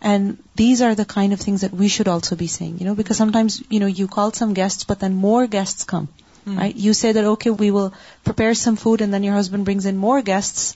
And 0.00 0.38
these 0.54 0.80
are 0.80 0.94
the 0.94 1.04
kind 1.04 1.32
of 1.32 1.40
things 1.40 1.60
that 1.60 1.72
we 1.72 1.88
should 1.88 2.08
also 2.08 2.36
be 2.36 2.46
saying, 2.46 2.76
because 2.94 3.16
sometimes, 3.16 3.62
you 3.68 4.06
call 4.06 4.32
some 4.32 4.54
guests, 4.54 4.84
but 4.84 5.00
then 5.00 5.16
more 5.16 5.48
guests 5.48 5.82
come, 5.82 6.08
hmm. 6.44 6.56
right? 6.56 6.74
You 6.74 6.92
say 6.92 7.12
that, 7.12 7.24
okay, 7.32 7.50
we 7.50 7.72
will 7.72 7.92
prepare 8.24 8.54
some 8.54 8.76
food, 8.76 9.00
and 9.00 9.12
then 9.12 9.24
your 9.24 9.34
husband 9.34 9.64
brings 9.64 9.86
in 9.86 9.96
more 9.96 10.22
guests, 10.22 10.74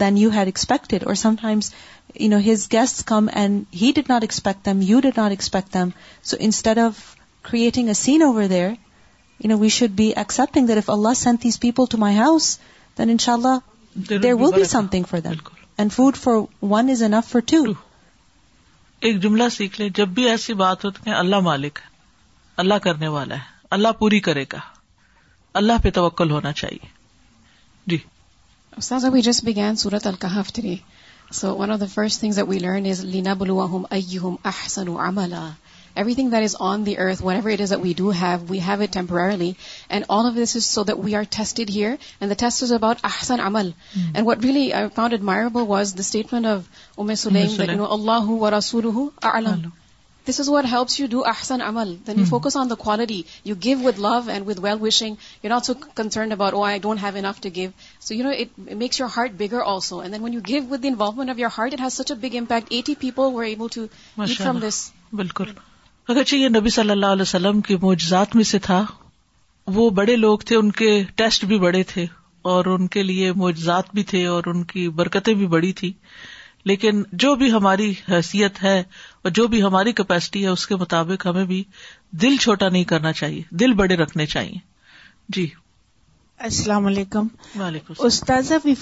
then 0.00 0.16
you 0.18 0.30
had 0.30 0.46
expected 0.46 1.04
or 1.06 1.14
sometimes 1.42 1.72
you 2.20 2.28
know 2.30 2.38
his 2.52 2.66
guest 2.72 3.02
come 3.08 3.26
and 3.40 3.64
he 3.80 3.90
did 3.96 4.10
not 4.10 4.22
expect 4.22 4.64
them 4.66 4.80
you 4.88 5.00
did 5.02 5.18
not 5.18 5.30
expect 5.30 5.72
them 5.74 5.88
so 6.30 6.36
instead 6.48 6.78
of 6.78 6.98
creating 7.50 7.88
a 7.88 7.94
scene 7.94 8.22
over 8.22 8.46
there 8.50 8.68
you 9.44 9.48
know 9.50 9.58
we 9.58 9.68
should 9.78 9.90
be 9.96 10.08
accepting 10.16 10.66
there 10.66 10.76
if 10.76 10.90
Allah 10.90 11.14
sent 11.16 11.42
these 11.42 11.60
people 11.60 11.84
to 11.90 11.98
my 11.98 12.16
house 12.18 12.56
then 12.98 13.10
ان 13.10 13.18
شاء 13.26 13.32
اللہ 13.32 14.08
there 14.14 14.32
will 14.40 14.54
be 14.56 14.64
something 14.90 15.04
for 15.10 15.20
that 15.26 15.48
and 15.76 15.92
food 15.92 16.16
for 16.22 16.36
one 16.74 16.90
is 16.90 17.02
enough 17.02 17.30
for 17.32 17.40
two 17.52 17.62
ایک 19.08 19.20
جملہ 19.22 19.48
سیکھ 19.52 19.80
لے 19.80 19.88
جب 19.96 20.08
بھی 20.14 20.28
ایسی 20.28 20.54
بات 20.64 20.84
ہو 20.84 20.90
تو 20.90 21.02
کہ 21.02 21.10
اللہ 21.16 21.40
مالک 21.50 21.78
ہے 21.84 21.96
اللہ 22.62 22.78
کرنے 22.82 23.08
والا 23.08 23.34
ہے 23.34 23.56
اللہ 23.76 23.92
پوری 23.98 24.20
کرے 24.28 24.44
گا 24.52 24.58
اللہ 25.58 25.82
پہ 25.82 25.90
توکل 25.94 26.30
ہونا 26.30 26.52
چاہیے 26.52 26.88
جی 27.92 27.96
so 28.86 28.94
of 28.96 30.10
the 31.80 31.86
first 31.94 32.24
Ahsan 34.44 34.86
thing 36.14 36.30
that 36.32 36.40
is 36.42 36.54
on 36.66 36.86
the 36.86 36.96
earth 37.04 37.22
whatever 37.34 37.50
it 37.52 37.60
is 37.60 37.72
we 37.82 37.92
do 37.96 38.10
have 38.20 38.36
we 38.50 38.60
have 38.66 38.82
temporarily 38.82 39.50
and 39.88 40.04
all 40.18 40.26
of 40.26 40.38
this 40.42 40.56
is 40.56 40.64
so 40.64 40.82
that 40.90 41.04
we 41.04 41.14
are 41.16 41.22
test 41.38 41.60
here 41.70 41.94
and 42.20 42.32
the 42.32 42.38
test 42.44 42.62
is 42.62 42.72
about 42.72 43.04
احسن 43.10 43.40
امل 43.46 43.70
and 44.14 44.26
what 44.28 44.44
ویلیٹ 44.44 45.22
مائر 45.32 45.44
was 45.56 45.94
the 45.94 46.00
statement 46.06 46.46
of 46.46 46.98
امس 47.00 47.26
Allah 47.26 48.30
this 50.28 50.38
is 50.40 50.48
what 50.50 50.64
helps 50.72 50.98
you 51.00 51.06
do 51.10 51.22
احسن 51.26 51.62
امل 51.62 51.94
then 52.06 52.18
you 52.18 52.24
focus 52.28 52.56
on 52.56 52.70
the 52.70 52.74
quality 52.84 53.20
you 53.44 53.54
give 53.64 53.78
with 53.84 53.98
love 54.06 54.10
and 54.32 54.46
with 54.48 54.58
well 54.64 54.80
wishing 54.80 55.14
you 55.42 55.48
not 55.50 55.66
so 55.66 55.74
concerned 56.00 56.32
about 56.32 56.54
oh 56.54 56.62
I 56.64 56.78
don't 56.86 57.02
have 57.02 57.16
enough 57.16 57.40
to 57.42 57.48
give 57.54 57.70
so 58.06 58.14
you 58.14 58.24
know 58.24 58.30
it 58.40 58.58
makes 58.82 59.00
your 59.00 59.08
heart 59.16 59.32
bigger 59.38 59.60
also 59.74 60.00
and 60.00 60.14
then 60.14 60.22
when 60.22 60.34
you 60.34 60.40
give 60.48 60.62
with 60.72 60.84
involvement 60.88 61.30
of 61.30 61.38
your 61.38 61.50
heart 61.58 61.72
it 61.74 61.80
has 61.80 61.92
such 62.02 62.12
a 62.12 62.26
big 62.26 62.36
impact 62.38 62.72
eighty 62.78 62.94
people 63.00 63.34
were 63.34 63.44
able 63.44 63.68
to 63.74 63.86
from 64.36 64.58
this 64.68 64.82
بالکل 65.22 65.52
اگرچہ 66.12 66.34
یہ 66.36 66.48
نبی 66.58 66.70
صلی 66.78 66.90
اللہ 66.90 67.16
علیہ 67.16 67.22
وسلم 67.28 67.60
کے 67.70 67.76
معجزات 67.82 68.36
میں 68.36 68.44
سے 68.52 68.58
تھا 68.68 68.84
وہ 69.78 69.88
بڑے 70.00 70.16
لوگ 70.16 70.38
تھے 70.50 70.56
ان 70.56 70.70
کے 70.82 70.92
ٹیسٹ 71.22 71.44
بھی 71.54 71.58
بڑے 71.66 71.82
تھے 71.94 72.06
اور 72.54 72.64
ان 72.74 72.86
کے 72.96 73.02
لیے 73.02 73.32
معجزات 73.44 73.84
بھی 73.94 74.02
تھے 74.12 74.26
اور 74.34 74.42
ان 74.54 74.62
کی 74.74 74.88
برکتیں 75.02 75.34
بھی 75.42 75.46
بڑی 75.56 75.72
تھی 75.80 75.92
لیکن 76.70 77.02
جو 77.22 77.34
بھی 77.40 77.50
ہماری 77.52 77.92
حیثیت 78.10 78.62
ہے 78.62 78.78
اور 79.22 79.30
جو 79.38 79.46
بھی 79.48 79.62
ہماری 79.62 79.92
کیپیسٹی 80.00 80.42
ہے 80.42 80.48
اس 80.48 80.66
کے 80.66 80.76
مطابق 80.76 81.26
ہمیں 81.26 81.44
بھی 81.52 81.62
دل 82.22 82.36
چھوٹا 82.40 82.68
نہیں 82.68 82.84
کرنا 82.92 83.12
چاہیے 83.20 83.42
دل 83.60 83.72
بڑے 83.80 83.96
رکھنے 83.96 84.26
چاہیے 84.34 84.58
جی 85.36 85.46
السلام 86.48 86.86
علیکم 86.86 87.26
وعلیکم 87.60 88.04
استاذ 88.06 88.52
we 88.64 88.74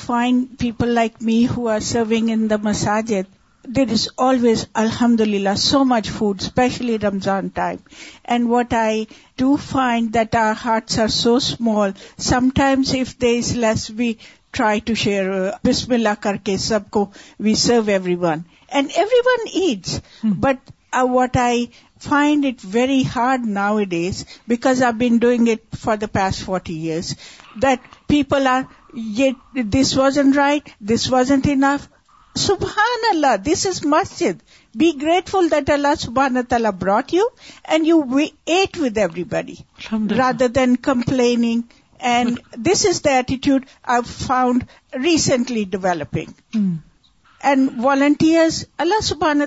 people 0.58 0.88
like 0.94 1.14
me 1.28 1.44
who 1.56 1.68
are 1.74 1.78
serving 1.92 2.28
in 2.32 2.48
the 2.50 2.56
مساجد 2.62 3.34
دیر 3.76 3.92
از 3.92 4.06
آلویز 4.24 4.64
الحمد 4.82 5.20
للہ 5.20 5.54
so 5.58 5.82
much 5.92 6.10
food 6.16 6.40
especially 6.42 6.98
Ramadan 7.02 7.48
time 7.54 7.76
and 8.34 8.48
what 8.50 8.74
I 8.80 9.04
do 9.38 9.56
find 9.68 10.12
that 10.14 10.34
our 10.40 10.52
hearts 10.64 10.98
are 11.00 11.08
so 11.14 11.34
small 11.36 11.90
sometimes 12.54 12.94
if 13.00 13.16
they 13.22 13.36
is 13.38 13.50
less 13.56 13.90
we 13.98 14.12
try 14.56 14.80
to 14.84 14.94
share 15.04 15.26
بسم 15.64 15.92
اللہ 15.92 16.14
کر 16.20 16.36
کے 16.44 16.56
سب 16.68 16.88
کو 16.96 17.04
we 17.46 17.54
serve 17.62 17.90
everyone 18.22 18.40
and 18.78 18.90
everyone 19.26 19.44
eats 19.62 19.98
but 20.44 20.70
what 21.14 21.36
I 21.36 21.64
find 22.08 22.46
it 22.46 22.64
very 22.72 23.02
hard 23.16 23.46
now 23.58 23.76
it 23.78 23.94
because 24.48 24.82
I 24.88 24.92
been 25.02 25.16
doing 25.26 25.48
it 25.52 25.76
for 25.82 25.96
the 26.04 26.06
past 26.12 26.44
forty 26.44 26.76
years 26.88 27.14
that 27.62 27.80
people 28.08 28.46
are 28.52 28.62
this 29.76 29.96
was 29.96 30.18
and 30.18 30.36
right 30.36 30.70
this 30.94 31.10
was 31.12 31.30
and 31.32 31.40
enough 31.52 31.86
سبحان 32.48 33.04
اللہ 33.10 33.36
this 33.52 33.66
is 33.66 33.84
Masjid 33.96 34.42
be 34.78 34.90
grateful 35.02 35.48
اللہ 35.72 35.94
سبحان 35.98 36.42
تعالیٰ 36.48 36.70
brought 36.80 37.14
you 37.14 37.24
and 37.74 37.86
you 37.86 38.00
eat 38.54 38.78
with 38.80 38.98
everybody 39.36 39.54
rather 40.16 40.48
than 40.60 40.76
complaining 40.90 41.74
and 42.12 42.38
this 42.70 42.84
is 42.86 43.02
the 43.04 43.10
attitude 43.16 43.64
I 43.94 44.02
found 44.26 44.64
recently 45.04 45.64
developing 45.76 46.56
and 47.50 47.70
volunteers 47.84 48.64
Allah 48.84 49.00
سبحان 49.02 49.42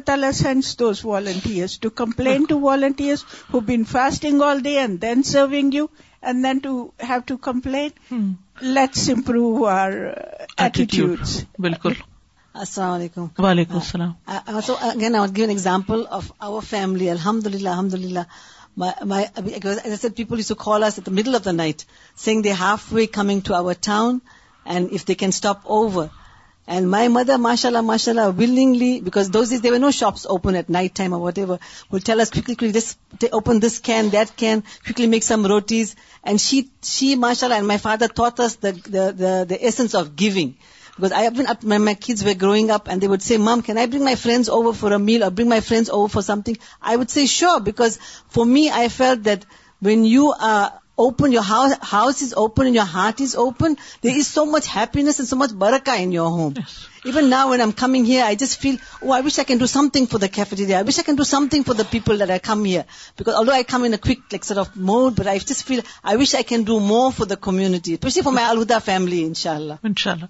those 0.79 1.05
volunteers 1.05 1.77
to 1.79 1.89
complain 2.03 2.43
to 2.49 2.59
volunteers 2.59 3.23
who 3.53 3.59
been 3.71 3.83
fasting 3.91 4.41
all 4.47 4.63
day 4.63 4.77
and 4.79 5.01
then 5.01 5.23
serving 5.33 5.73
you 5.73 5.85
and 6.21 6.43
then 6.45 6.57
to 6.63 6.81
have 7.09 7.19
to 7.25 7.37
complain 7.49 8.31
let's 8.75 9.09
improve 9.15 9.65
our 9.69 9.91
attitude 10.57 11.25
بالکل 11.67 11.93
السلام 12.53 12.93
علیکم 12.93 13.25
وعلیکم 13.43 13.75
السلام 13.75 14.99
give 14.99 15.43
an 15.43 15.49
example 15.49 16.01
of 16.17 16.31
our 16.43 16.61
family 16.69 17.09
الحمد 17.09 17.45
للہ 17.53 17.69
الحمد 17.69 17.93
للہ 17.93 18.23
people 18.79 20.41
middle 21.13 21.35
of 21.35 21.43
the 21.45 21.51
night 21.51 21.81
سیگ 22.25 22.41
the 22.43 22.51
half 22.59 22.83
we 22.93 23.05
coming 23.19 23.39
to 23.47 23.53
our 23.55 23.71
town 23.87 24.17
and 24.73 24.91
if 24.91 25.07
they 25.07 25.13
can 25.21 25.31
stop 25.39 25.67
over 25.77 26.05
and 26.75 26.87
my 26.87 27.07
mother 27.17 27.37
ماشاء 27.47 27.69
اللہ 27.69 27.81
ماشاء 27.89 28.11
اللہ 28.11 28.27
willingly 28.37 28.91
because 29.05 29.31
those 29.33 29.53
is 29.53 29.63
there 29.63 29.79
no 29.79 29.91
shop 29.99 30.15
open 30.35 30.55
at 30.55 30.69
night 30.75 31.01
open 33.31 33.61
this 33.61 33.79
can 33.89 34.11
that 34.11 34.37
can 34.39 34.59
quickly 34.89 35.07
mix 35.15 35.27
some 35.27 35.45
rotis 35.53 35.93
and 36.23 36.39
she 36.87 37.13
ماشاء 37.25 37.47
اللہ 37.47 37.55
and 37.55 37.67
my 37.67 37.79
father 37.83 38.13
ٹوتس 38.15 38.57
the 38.93 39.07
essence 39.59 39.95
of 40.03 40.07
giving 40.19 40.51
Because 40.99 41.55
when 41.61 41.83
my 41.83 41.93
kids 41.93 42.23
were 42.23 42.33
growing 42.33 42.69
up 42.71 42.87
and 42.87 43.01
they 43.01 43.07
would 43.07 43.21
say, 43.21 43.37
Mom, 43.37 43.61
can 43.61 43.77
I 43.77 43.85
bring 43.85 44.03
my 44.03 44.15
friends 44.15 44.49
over 44.49 44.73
for 44.73 44.93
a 44.93 44.99
meal 44.99 45.23
or 45.23 45.29
bring 45.29 45.49
my 45.49 45.61
friends 45.61 45.89
over 45.89 46.13
for 46.17 46.21
something? 46.21 46.57
I 46.81 46.95
would 46.95 47.09
say, 47.09 47.25
sure, 47.25 47.59
because 47.71 47.97
for 48.27 48.45
me, 48.45 48.69
I 48.69 48.89
felt 48.89 49.23
that 49.23 49.45
when 49.79 50.05
you 50.05 50.33
are 50.33 50.73
open, 50.97 51.31
your 51.31 51.43
house 51.43 52.21
is 52.21 52.33
open 52.33 52.67
and 52.67 52.75
your 52.75 52.89
heart 52.95 53.21
is 53.21 53.35
open, 53.35 53.77
there 54.01 54.15
is 54.15 54.27
so 54.27 54.45
much 54.45 54.67
happiness 54.67 55.19
and 55.19 55.27
so 55.27 55.37
much 55.37 55.51
barakah 55.51 55.97
in 56.07 56.11
your 56.11 56.29
home. 56.29 56.55
Yes. 56.57 56.87
Even 57.05 57.29
now 57.29 57.51
when 57.51 57.61
I'm 57.61 57.71
coming 57.71 58.03
here, 58.03 58.25
I 58.25 58.35
just 58.35 58.59
feel, 58.59 58.77
oh, 59.01 59.11
I 59.11 59.21
wish 59.21 59.39
I 59.39 59.45
can 59.45 59.57
do 59.57 59.67
something 59.67 60.07
for 60.07 60.17
the 60.17 60.27
cafeteria. 60.27 60.77
I 60.77 60.81
wish 60.81 60.99
I 60.99 61.03
can 61.03 61.15
do 61.15 61.23
something 61.23 61.63
for 61.63 61.73
the 61.73 61.85
people 61.85 62.17
that 62.17 62.29
I 62.29 62.39
come 62.39 62.65
here. 62.65 62.83
Because 63.15 63.35
although 63.35 63.53
I 63.53 63.63
come 63.63 63.85
in 63.85 63.93
a 63.93 63.97
quick 63.97 64.19
mode, 64.75 65.15
but 65.15 65.27
I 65.27 65.39
just 65.39 65.63
feel, 65.63 65.81
I 66.03 66.17
wish 66.17 66.33
I 66.33 66.43
can 66.43 66.65
do 66.65 66.81
more 66.81 67.13
for 67.13 67.25
the 67.25 67.37
community, 67.37 67.93
especially 67.93 68.23
for 68.23 68.33
my 68.33 68.41
Al 68.41 68.57
Huda 68.57 68.81
family, 68.81 69.23
inshallah. 69.23 69.79
Inshallah. 69.81 70.29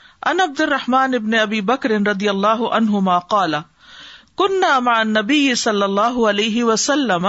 ان 0.29 0.41
عبد 0.41 0.59
الرحمان 0.61 1.13
ابن 1.17 1.33
ابی 1.41 1.59
بکر 1.67 1.91
رضی 2.07 2.27
اللہ 2.29 2.59
عنہما 2.79 3.17
قال 3.33 3.53
كنا 4.37 4.67
مع 4.87 4.95
النبي 4.99 5.37
صلی 5.61 5.81
اللہ 5.83 6.19
علیہ 6.29 6.63
وسلم 6.63 7.27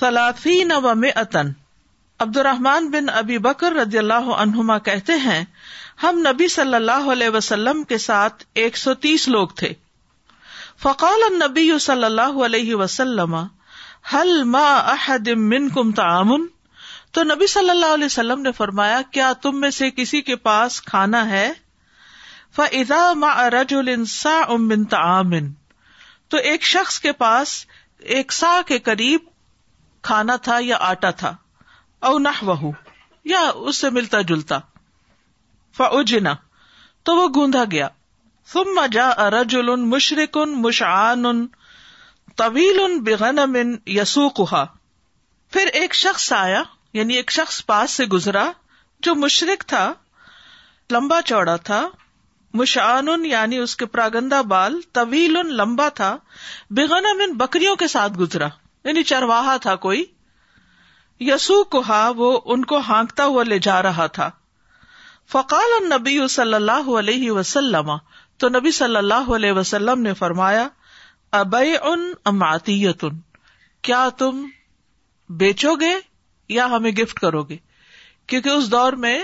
ثلاثین 0.00 0.72
و 0.78 0.94
مئتن 1.02 1.52
عبد 2.26 2.36
الرحمان 2.36 2.88
بن 2.90 3.08
ابی 3.20 3.38
بکر 3.46 3.72
رضی 3.82 3.98
اللہ 3.98 4.30
عنہما 4.38 4.78
کہتے 4.90 5.16
ہیں 5.26 5.44
ہم 6.02 6.18
نبی 6.28 6.48
صلی 6.56 6.74
اللہ 6.76 7.06
علیہ 7.12 7.28
وسلم 7.36 7.82
کے 7.92 7.98
ساتھ 8.06 8.44
ایک 8.64 8.76
سو 8.82 8.94
تیس 9.06 9.28
لوگ 9.36 9.54
تھے 9.62 9.72
فقال 10.82 11.22
النبی 11.30 11.68
صلی 11.86 12.04
اللہ 12.04 12.44
علیہ 12.46 12.74
وسلم 12.84 13.36
حل 14.14 14.42
ما 14.58 14.66
احد 14.96 15.28
منکم 15.54 15.92
تعامن 16.02 16.46
تو 17.12 17.22
نبی 17.34 17.46
صلی 17.56 17.70
اللہ 17.70 17.94
علیہ 17.94 18.04
وسلم 18.14 18.40
نے 18.48 18.52
فرمایا 18.62 19.00
کیا 19.10 19.32
تم 19.42 19.60
میں 19.60 19.70
سے 19.80 19.90
کسی 20.02 20.20
کے 20.32 20.36
پاس 20.50 20.80
کھانا 20.92 21.28
ہے 21.30 21.48
ف 22.58 22.64
عزا 22.76 23.12
ما 23.22 23.28
ارج 23.40 23.72
تو 26.28 26.36
ایک 26.52 26.62
شخص 26.70 26.98
کے 27.04 27.12
پاس 27.20 27.52
ایک 28.16 28.32
سا 28.32 28.50
کے 28.66 28.78
قریب 28.88 29.28
کھانا 30.08 30.36
تھا 30.46 30.56
یا 30.64 30.76
آٹا 30.88 31.10
تھا 31.22 31.34
او 32.08 32.16
نہ 32.24 32.28
یا 33.32 33.40
اس 33.54 33.76
سے 33.84 33.90
ملتا 33.98 34.20
جلتا 34.30 34.58
فجنا 35.78 36.32
تو 37.08 37.16
وہ 37.16 37.26
گوندا 37.34 37.64
گیا 37.76 37.88
سم 38.52 38.74
مجا 38.80 39.06
جا 39.14 39.26
ارج 39.26 39.56
ال 39.58 39.74
مشرق 39.94 40.38
ان 40.42 40.60
مشعن 40.62 41.26
ان 41.32 41.46
طویل 42.42 42.80
ان 42.84 43.00
بغن 43.10 43.38
امن 43.44 43.74
یسو 43.98 44.28
پھر 44.54 45.66
ایک 45.82 45.94
شخص 46.02 46.32
آیا 46.42 46.62
یعنی 46.98 47.14
ایک 47.16 47.30
شخص 47.40 47.64
پاس 47.66 47.90
سے 48.00 48.04
گزرا 48.18 48.50
جو 49.06 49.14
مشرق 49.24 49.64
تھا 49.74 49.90
لمبا 50.96 51.20
چوڑا 51.32 51.56
تھا 51.70 51.84
مشعان 52.58 53.24
یعنی 53.26 53.58
اس 53.58 53.74
کے 53.80 53.86
پراگندہ 53.96 54.40
بال 54.48 54.78
طویل 54.98 55.36
لمبا 55.56 55.88
تھا 55.98 56.16
بےغنا 56.76 57.12
من 57.18 57.32
بکریوں 57.42 57.74
کے 57.82 57.86
ساتھ 57.88 58.12
گزرا 58.18 58.48
یعنی 58.84 59.02
چرواہا 59.10 59.56
تھا 59.66 59.74
کوئی 59.84 60.04
یسو 61.28 61.62
کوہا 61.74 62.02
وہ 62.16 62.38
ان 62.52 62.64
کو 62.64 62.78
ہانکتا 62.88 63.24
ہوا 63.26 63.42
لے 63.48 63.58
جا 63.66 63.80
رہا 63.82 64.06
تھا 64.18 64.30
فقال 65.32 65.78
نبی 65.92 66.16
صلی 66.36 66.54
اللہ 66.54 66.88
علیہ 66.98 67.30
وسلم 67.32 67.90
تو 68.42 68.48
نبی 68.48 68.70
صلی 68.80 68.96
اللہ 68.96 69.30
علیہ 69.36 69.52
وسلم 69.58 70.00
نے 70.02 70.14
فرمایا 70.20 70.66
اب 71.40 71.54
ان 71.56 72.10
اماطیت 72.30 73.04
کیا 73.88 74.08
تم 74.18 74.44
بیچو 75.40 75.74
گے 75.80 75.94
یا 76.54 76.66
ہمیں 76.70 76.90
گفٹ 76.98 77.18
کرو 77.20 77.42
گے 77.50 77.56
کیونکہ 78.28 78.48
اس 78.48 78.70
دور 78.70 78.92
میں 79.04 79.18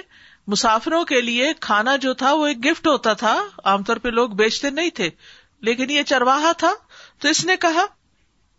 مسافروں 0.53 1.05
کے 1.11 1.21
لیے 1.21 1.53
کھانا 1.67 1.95
جو 2.03 2.13
تھا 2.23 2.33
وہ 2.41 2.47
ایک 2.47 2.65
گفٹ 2.65 2.87
ہوتا 2.87 3.13
تھا 3.23 3.35
عام 3.71 3.83
طور 3.89 3.97
پہ 4.03 4.09
لوگ 4.19 4.31
بیچتے 4.41 4.71
نہیں 4.71 4.91
تھے 4.99 5.09
لیکن 5.69 5.91
یہ 5.91 6.03
چرواہا 6.11 6.53
تھا 6.63 6.73
تو 7.21 7.29
اس 7.29 7.45
نے 7.47 7.57
کہا 7.65 7.85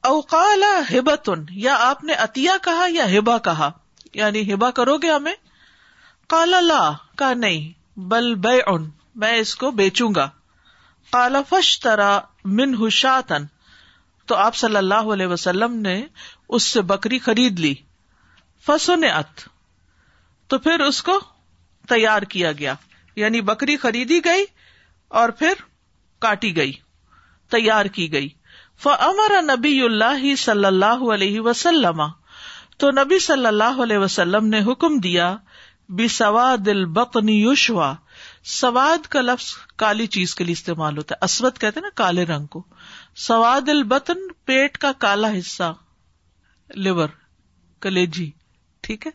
اوقال 0.08 0.64
ہبتن 0.92 1.44
یا 1.66 1.76
آپ 1.90 2.04
نے 2.10 2.14
اتیا 2.26 2.56
کہا 2.64 2.86
یا 2.94 3.06
ہبا 3.18 3.38
کہا 3.48 3.70
یعنی 4.22 4.42
ہبا 4.54 4.70
کرو 4.80 4.98
گے 5.06 5.12
ہمیں 5.12 5.34
کالا 6.34 6.60
لا 6.62 6.82
کا 7.22 7.34
نہیں 7.44 7.72
بل 8.14 8.34
بے 8.46 8.60
اون 8.72 8.90
میں 9.22 9.34
اس 9.44 9.54
کو 9.62 9.72
بیچوں 9.80 10.10
گا 10.16 10.30
کالا 11.12 11.42
فش 11.50 11.70
ترا 11.80 12.10
من 12.60 12.76
حشاتن 12.82 13.46
تو 14.28 14.36
آپ 14.46 14.56
صلی 14.56 14.76
اللہ 14.78 15.10
علیہ 15.14 15.28
وسلم 15.28 15.76
نے 15.88 15.96
اس 16.58 16.64
سے 16.64 16.82
بکری 16.92 17.20
خرید 17.28 17.60
لی 17.66 17.74
ات 19.22 19.42
تو 20.54 20.58
پھر 20.68 20.80
اس 20.88 21.02
کو 21.10 21.20
تیار 21.92 22.22
کیا 22.36 22.52
گیا 22.60 22.74
یعنی 23.22 23.42
بکری 23.50 23.78
خریدی 23.84 24.20
گئی 24.26 24.44
اور 25.22 25.30
پھر 25.42 25.62
کاٹی 26.26 26.56
گئی 26.56 26.72
تیار 27.52 27.86
کی 27.98 28.12
گئی 28.14 28.28
فمر 28.84 29.42
نبی 29.46 29.80
اللہ 29.84 30.36
صلی 30.46 30.66
اللہ 30.66 31.04
علیہ 31.14 31.42
وسلم 31.42 32.02
تو 32.82 32.90
نبی 33.02 33.20
صلی 33.28 33.46
اللہ 33.46 33.82
علیہ 33.84 33.98
وسلم 33.98 34.48
نے 34.48 34.60
حکم 34.72 34.98
دیا 35.04 35.36
بے 36.00 36.08
سواد 36.16 36.68
البن 36.68 37.30
یوشوا 37.30 37.94
سواد 38.60 39.06
کا 39.12 39.22
لفظ 39.22 39.46
کالی 39.84 40.08
چیز 40.16 40.34
کے 40.36 40.44
لیے 40.44 40.54
استعمال 40.60 40.98
ہوتا 40.98 41.16
ہے 41.16 41.26
اسود 41.26 41.58
کہتے 41.60 41.80
نا 41.82 41.90
کالے 42.02 42.24
رنگ 42.34 42.46
کو 42.56 42.62
سواد 43.28 43.70
البتن 43.76 44.28
پیٹ 44.46 44.78
کا 44.86 44.92
کالا 45.06 45.30
حصہ 45.38 45.74
لیور 46.84 47.10
کلیجی 47.82 48.30
ٹھیک 48.88 49.08
ہے 49.08 49.12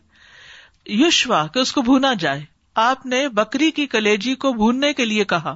یوشوا 0.99 1.45
کہ 1.53 1.59
اس 1.59 1.71
کو 1.73 1.81
بھونا 1.91 2.13
جائے 2.19 2.41
آپ 2.81 3.05
نے 3.05 3.27
بکری 3.35 3.69
کی 3.79 3.85
کلیجی 3.87 4.33
کو 4.43 4.51
بھوننے 4.53 4.91
کے 4.99 5.05
لیے 5.05 5.23
کہا 5.33 5.55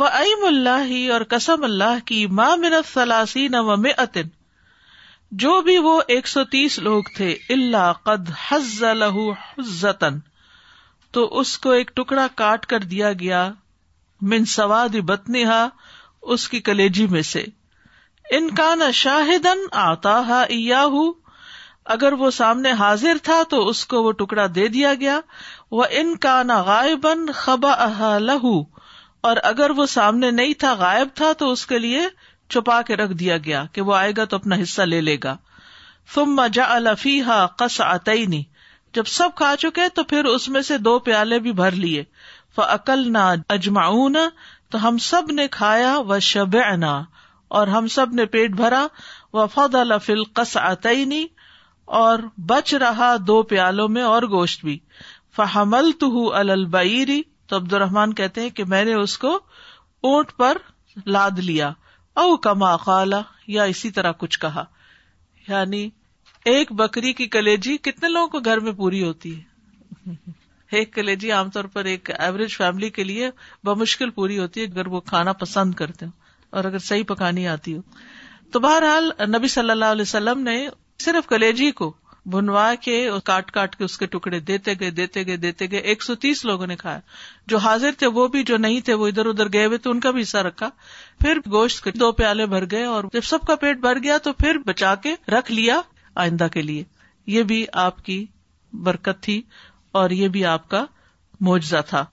وہ 0.00 0.06
ایم 0.20 0.44
اللہ 0.46 0.92
اور 1.12 1.20
کسم 1.34 1.64
اللہ 1.64 1.98
کی 2.06 2.26
ماں 2.38 2.56
منت 2.60 2.92
سلاسی 2.92 3.46
اتن 3.96 4.28
جو 5.42 5.60
بھی 5.66 5.76
وہ 5.82 5.92
ایک 6.00 6.10
ایک 6.16 6.28
سو 6.28 6.44
تیس 6.50 6.78
لوگ 6.88 7.02
تھے 7.16 7.30
اللہ 7.50 7.92
قد 8.04 8.30
حز 8.48 8.82
لہو 8.98 9.32
تو 11.14 11.24
اس 11.40 11.56
کو 11.64 11.72
ٹکڑا 11.94 12.26
کاٹ 12.36 12.66
کر 12.66 12.82
دیا 12.94 13.12
گیا 13.20 13.48
من 14.30 14.44
سواد 14.56 14.94
منسواد 15.08 15.68
اس 16.32 16.48
کی 16.48 16.60
کلیجی 16.68 17.06
میں 17.14 17.22
سے 17.32 17.44
انکان 18.38 18.90
شاہدن 18.94 19.58
آتا 19.88 20.18
ہوں 20.28 21.12
اگر 21.94 22.12
وہ 22.18 22.30
سامنے 22.30 22.70
حاضر 22.78 23.16
تھا 23.22 23.42
تو 23.48 23.66
اس 23.68 23.84
کو 23.86 24.02
وہ 24.02 24.12
ٹکڑا 24.20 24.46
دے 24.54 24.66
دیا 24.76 24.92
گیا 25.00 25.18
وہ 25.78 25.84
ان 25.98 26.14
کا 26.24 26.32
نا 26.48 26.60
غائب 26.66 27.06
خبا 27.34 27.70
لہ 28.24 28.44
اور 29.28 29.36
اگر 29.50 29.70
وہ 29.76 29.84
سامنے 29.94 30.30
نہیں 30.30 30.52
تھا 30.60 30.72
غائب 30.82 31.08
تھا 31.20 31.30
تو 31.38 31.50
اس 31.52 31.64
کے 31.66 31.78
لیے 31.78 32.02
چھپا 32.54 32.80
کے 32.90 32.96
رکھ 32.96 33.12
دیا 33.22 33.36
گیا 33.46 33.64
کہ 33.72 33.80
وہ 33.88 33.94
آئے 33.94 34.12
گا 34.16 34.24
تو 34.30 34.36
اپنا 34.36 34.56
حصہ 34.62 34.82
لے 34.90 35.00
لے 35.08 35.16
گا 35.24 35.34
جافی 36.54 37.20
ہا 37.30 37.38
قسآ 37.64 37.92
جب 38.98 39.06
سب 39.14 39.34
کھا 39.36 39.52
چکے 39.64 39.88
تو 39.94 40.04
پھر 40.12 40.24
اس 40.34 40.48
میں 40.56 40.62
سے 40.70 40.78
دو 40.88 40.98
پیالے 41.08 41.38
بھی 41.46 41.52
بھر 41.62 41.72
لیے 41.86 42.04
عقل 42.68 43.02
نہ 43.12 43.24
اجماؤ 43.54 44.06
تو 44.74 44.86
ہم 44.86 44.98
سب 45.06 45.32
نے 45.38 45.46
کھایا 45.58 45.96
و 46.08 46.18
شب 46.28 46.56
انا 46.66 46.94
اور 47.60 47.72
ہم 47.76 47.86
سب 47.98 48.12
نے 48.20 48.26
پیٹ 48.36 48.52
بھرا 48.62 48.86
و 49.40 49.46
فد 49.54 49.74
الفیل 49.80 50.22
قسآ 50.40 50.72
اور 52.02 52.18
بچ 52.50 52.74
رہا 52.86 53.14
دو 53.26 53.42
پیالوں 53.48 53.88
میں 53.96 54.02
اور 54.12 54.22
گوشت 54.36 54.64
بھی 54.64 54.78
فہمل 55.36 55.90
تو 56.00 56.06
ہُو 56.10 56.32
البری 56.38 57.20
تو 57.48 57.56
الرحمان 57.72 58.12
کہتے 58.20 58.40
ہیں 58.40 58.50
کہ 58.58 58.64
میں 58.72 58.84
نے 58.84 58.92
اس 58.94 59.16
کو 59.18 59.32
اونٹ 60.10 60.32
پر 60.36 60.58
لاد 61.06 61.38
لیا 61.48 61.70
او 62.22 62.36
کما 62.46 62.76
خالا 62.84 63.20
یا 63.54 63.62
اسی 63.72 63.90
طرح 63.98 64.12
کچھ 64.18 64.38
کہا 64.40 64.64
یعنی 65.48 65.88
ایک 66.52 66.72
بکری 66.80 67.12
کی 67.20 67.26
کلیجی 67.36 67.76
کتنے 67.90 68.08
لوگوں 68.08 68.28
کو 68.36 68.40
گھر 68.50 68.60
میں 68.66 68.72
پوری 68.82 69.02
ہوتی 69.04 69.34
ہے 69.38 69.52
ایک 70.78 70.92
کلیجی 70.94 71.30
عام 71.32 71.50
طور 71.56 71.64
پر 71.72 71.84
ایک 71.92 72.10
ایوریج 72.18 72.56
فیملی 72.56 72.90
کے 72.98 73.04
لیے 73.04 73.30
بمشکل 73.64 74.10
پوری 74.18 74.38
ہوتی 74.38 74.60
ہے 74.60 74.66
اگر 74.70 74.86
وہ 74.94 75.00
کھانا 75.10 75.32
پسند 75.42 75.74
کرتے 75.80 76.06
ہو 76.06 76.10
اور 76.56 76.64
اگر 76.70 76.78
صحیح 76.88 77.02
پکانی 77.08 77.46
آتی 77.48 77.76
ہو 77.76 77.80
تو 78.52 78.60
بہرحال 78.68 79.10
نبی 79.36 79.48
صلی 79.58 79.70
اللہ 79.70 79.92
علیہ 79.96 80.08
وسلم 80.10 80.40
نے 80.48 80.56
صرف 81.04 81.26
کلیجی 81.28 81.70
کو 81.82 81.92
بنوا 82.32 82.68
کے 82.80 82.94
اور 83.08 83.20
کاٹ 83.24 83.50
کاٹ 83.52 83.74
کے 83.76 83.84
اس 83.84 83.96
کے 83.98 84.06
ٹکڑے 84.12 84.38
دیتے 84.50 84.72
گئے 84.80 84.90
دیتے 84.98 85.24
گئے 85.26 85.36
دیتے 85.36 85.66
گئے 85.70 85.78
ایک 85.92 86.02
سو 86.02 86.14
تیس 86.24 86.44
لوگوں 86.44 86.66
نے 86.66 86.76
کھایا 86.76 87.00
جو 87.48 87.58
حاضر 87.64 87.90
تھے 87.98 88.06
وہ 88.18 88.26
بھی 88.34 88.42
جو 88.50 88.56
نہیں 88.56 88.80
تھے 88.84 88.94
وہ 89.00 89.06
ادھر 89.08 89.26
ادھر 89.28 89.52
گئے 89.52 89.64
ہوئے 89.66 89.78
تو 89.86 89.90
ان 89.90 90.00
کا 90.00 90.10
بھی 90.10 90.22
حصہ 90.22 90.38
رکھا 90.46 90.68
پھر 91.20 91.38
گوشت 91.52 91.82
کے 91.84 91.90
دو 92.00 92.10
پیالے 92.20 92.46
بھر 92.54 92.70
گئے 92.70 92.84
اور 92.92 93.04
جب 93.12 93.24
سب 93.30 93.46
کا 93.46 93.56
پیٹ 93.64 93.78
بھر 93.80 94.02
گیا 94.02 94.16
تو 94.24 94.32
پھر 94.38 94.58
بچا 94.66 94.94
کے 95.02 95.14
رکھ 95.36 95.52
لیا 95.52 95.80
آئندہ 96.24 96.46
کے 96.52 96.62
لیے 96.62 96.84
یہ 97.36 97.42
بھی 97.52 97.64
آپ 97.86 98.04
کی 98.04 98.24
برکت 98.86 99.22
تھی 99.22 99.40
اور 100.00 100.10
یہ 100.10 100.28
بھی 100.36 100.44
آپ 100.54 100.68
کا 100.68 100.84
معجزہ 101.48 101.76
تھا 101.88 102.04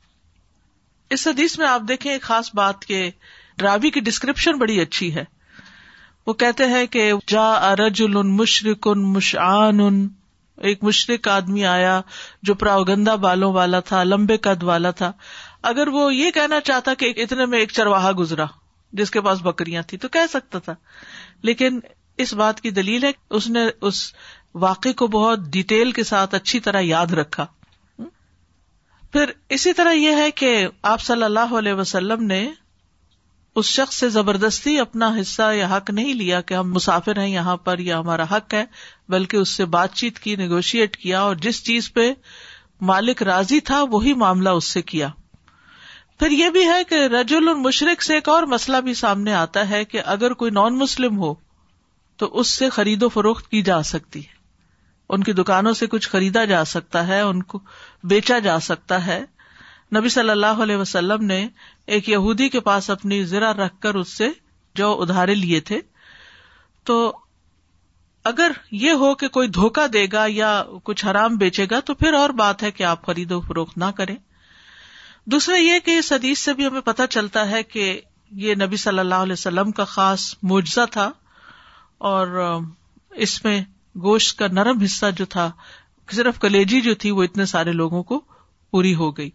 اس 1.15 1.27
حدیث 1.27 1.57
میں 1.59 1.67
آپ 1.67 1.81
دیکھیں 1.87 2.11
ایک 2.11 2.21
خاص 2.21 2.49
بات 2.55 2.85
کہ 2.85 3.09
راوی 3.61 3.89
کی 3.91 3.99
ڈسکرپشن 3.99 4.57
بڑی 4.57 4.79
اچھی 4.81 5.13
ہے 5.15 5.23
وہ 6.27 6.33
کہتے 6.41 6.65
ہیں 6.71 6.85
کہ 6.93 7.11
جا 7.27 7.45
ارجل 7.69 8.17
ان 8.17 8.35
مشرق 8.37 8.87
ان 8.87 9.03
مشعن 9.13 9.79
ان 9.81 10.07
ایک 10.71 10.83
مشرق 10.83 11.27
آدمی 11.27 11.65
آیا 11.65 11.99
جو 12.49 12.53
پراؤگندہ 12.63 13.15
بالوں 13.21 13.51
والا 13.53 13.79
تھا 13.91 14.03
لمبے 14.03 14.37
قد 14.47 14.63
والا 14.63 14.91
تھا 14.99 15.11
اگر 15.69 15.87
وہ 15.95 16.13
یہ 16.15 16.31
کہنا 16.31 16.59
چاہتا 16.67 16.93
کہ 16.99 17.13
اتنے 17.23 17.45
میں 17.53 17.59
ایک 17.59 17.71
چرواہا 17.79 18.11
گزرا 18.19 18.45
جس 18.99 19.11
کے 19.11 19.21
پاس 19.21 19.41
بکریاں 19.43 19.81
تھی 19.87 19.97
تو 19.97 20.07
کہہ 20.15 20.25
سکتا 20.29 20.59
تھا 20.63 20.73
لیکن 21.49 21.79
اس 22.25 22.33
بات 22.43 22.61
کی 22.61 22.69
دلیل 22.77 23.03
ہے 23.03 23.11
اس 23.37 23.49
نے 23.49 23.65
اس 23.89 24.01
واقعے 24.65 24.93
کو 25.01 25.07
بہت 25.17 25.39
ڈیٹیل 25.53 25.91
کے 25.99 26.03
ساتھ 26.03 26.35
اچھی 26.35 26.59
طرح 26.67 26.81
یاد 26.83 27.13
رکھا 27.21 27.45
پھر 29.11 29.31
اسی 29.57 29.73
طرح 29.73 29.91
یہ 29.91 30.15
ہے 30.21 30.29
کہ 30.41 30.55
آپ 30.91 31.01
صلی 31.01 31.23
اللہ 31.23 31.53
علیہ 31.59 31.73
وسلم 31.79 32.23
نے 32.27 32.47
اس 33.59 33.65
شخص 33.67 33.95
سے 33.99 34.07
زبردستی 34.09 34.77
اپنا 34.79 35.09
حصہ 35.19 35.51
یا 35.53 35.65
حق 35.75 35.89
نہیں 35.93 36.13
لیا 36.13 36.39
کہ 36.49 36.53
ہم 36.53 36.71
مسافر 36.73 37.17
ہیں 37.19 37.27
یہاں 37.27 37.55
پر 37.63 37.79
یا 37.87 37.99
ہمارا 37.99 38.25
حق 38.31 38.53
ہے 38.53 38.63
بلکہ 39.15 39.37
اس 39.37 39.55
سے 39.55 39.65
بات 39.73 39.93
چیت 40.01 40.19
کی 40.25 40.35
نیگوشیٹ 40.41 40.95
کیا 40.97 41.21
اور 41.21 41.35
جس 41.45 41.63
چیز 41.65 41.91
پہ 41.93 42.11
مالک 42.91 43.23
راضی 43.29 43.59
تھا 43.69 43.81
وہی 43.91 44.13
معاملہ 44.21 44.49
اس 44.59 44.67
سے 44.73 44.81
کیا 44.93 45.09
پھر 46.19 46.31
یہ 46.31 46.49
بھی 46.55 46.65
ہے 46.67 46.83
کہ 46.89 46.95
رجول 47.15 47.49
المشرق 47.49 48.03
سے 48.03 48.13
ایک 48.15 48.29
اور 48.29 48.43
مسئلہ 48.55 48.77
بھی 48.87 48.93
سامنے 48.93 49.33
آتا 49.33 49.69
ہے 49.69 49.83
کہ 49.93 50.01
اگر 50.15 50.33
کوئی 50.41 50.51
نان 50.61 50.77
مسلم 50.77 51.17
ہو 51.23 51.33
تو 52.21 52.29
اس 52.39 52.47
سے 52.59 52.69
خرید 52.77 53.03
و 53.03 53.09
فروخت 53.09 53.49
کی 53.51 53.61
جا 53.71 53.81
سکتی 53.91 54.21
ان 55.13 55.23
کی 55.23 55.33
دکانوں 55.41 55.73
سے 55.77 55.87
کچھ 55.93 56.09
خریدا 56.09 56.45
جا 56.55 56.63
سکتا 56.75 57.07
ہے 57.07 57.19
ان 57.21 57.43
کو 57.53 57.59
بیچا 58.09 58.39
جا 58.49 58.59
سکتا 58.69 59.05
ہے 59.05 59.23
نبی 59.95 60.09
صلی 60.09 60.29
اللہ 60.29 60.61
علیہ 60.63 60.75
وسلم 60.77 61.23
نے 61.25 61.45
ایک 61.95 62.07
یہودی 62.09 62.47
کے 62.49 62.59
پاس 62.67 62.89
اپنی 62.89 63.23
زرا 63.31 63.51
رکھ 63.53 63.79
کر 63.81 63.95
اس 64.01 64.13
سے 64.17 64.27
جو 64.75 64.91
ادھارے 65.01 65.35
لیے 65.35 65.59
تھے 65.69 65.79
تو 66.89 66.97
اگر 68.31 68.51
یہ 68.83 68.91
ہو 69.01 69.13
کہ 69.23 69.27
کوئی 69.37 69.47
دھوکا 69.57 69.85
دے 69.93 70.05
گا 70.13 70.25
یا 70.29 70.51
کچھ 70.83 71.05
حرام 71.05 71.35
بیچے 71.37 71.65
گا 71.71 71.79
تو 71.85 71.93
پھر 72.03 72.13
اور 72.13 72.29
بات 72.43 72.63
ہے 72.63 72.71
کہ 72.71 72.83
آپ 72.89 73.05
خرید 73.05 73.31
و 73.31 73.39
فروخت 73.47 73.77
نہ 73.77 73.85
کریں 73.97 74.15
دوسرا 75.31 75.55
یہ 75.57 75.79
کہ 75.85 75.97
اس 75.97 76.11
حدیث 76.13 76.39
سے 76.45 76.53
بھی 76.59 76.65
ہمیں 76.67 76.81
پتہ 76.81 77.01
چلتا 77.09 77.49
ہے 77.49 77.61
کہ 77.63 77.99
یہ 78.45 78.55
نبی 78.65 78.77
صلی 78.83 78.99
اللہ 78.99 79.21
علیہ 79.25 79.33
وسلم 79.33 79.71
کا 79.79 79.83
خاص 79.95 80.33
معجزہ 80.51 80.85
تھا 80.91 81.09
اور 82.11 82.39
اس 83.25 83.43
میں 83.45 83.59
گوشت 84.03 84.37
کا 84.39 84.47
نرم 84.51 84.79
حصہ 84.83 85.05
جو 85.17 85.25
تھا 85.35 85.49
صرف 86.15 86.39
کلیجی 86.39 86.79
جو 86.81 86.93
تھی 87.01 87.11
وہ 87.17 87.23
اتنے 87.23 87.45
سارے 87.49 87.71
لوگوں 87.71 88.01
کو 88.03 88.21
پوری 88.71 88.93
ہو 88.95 89.09
گئی 89.17 89.29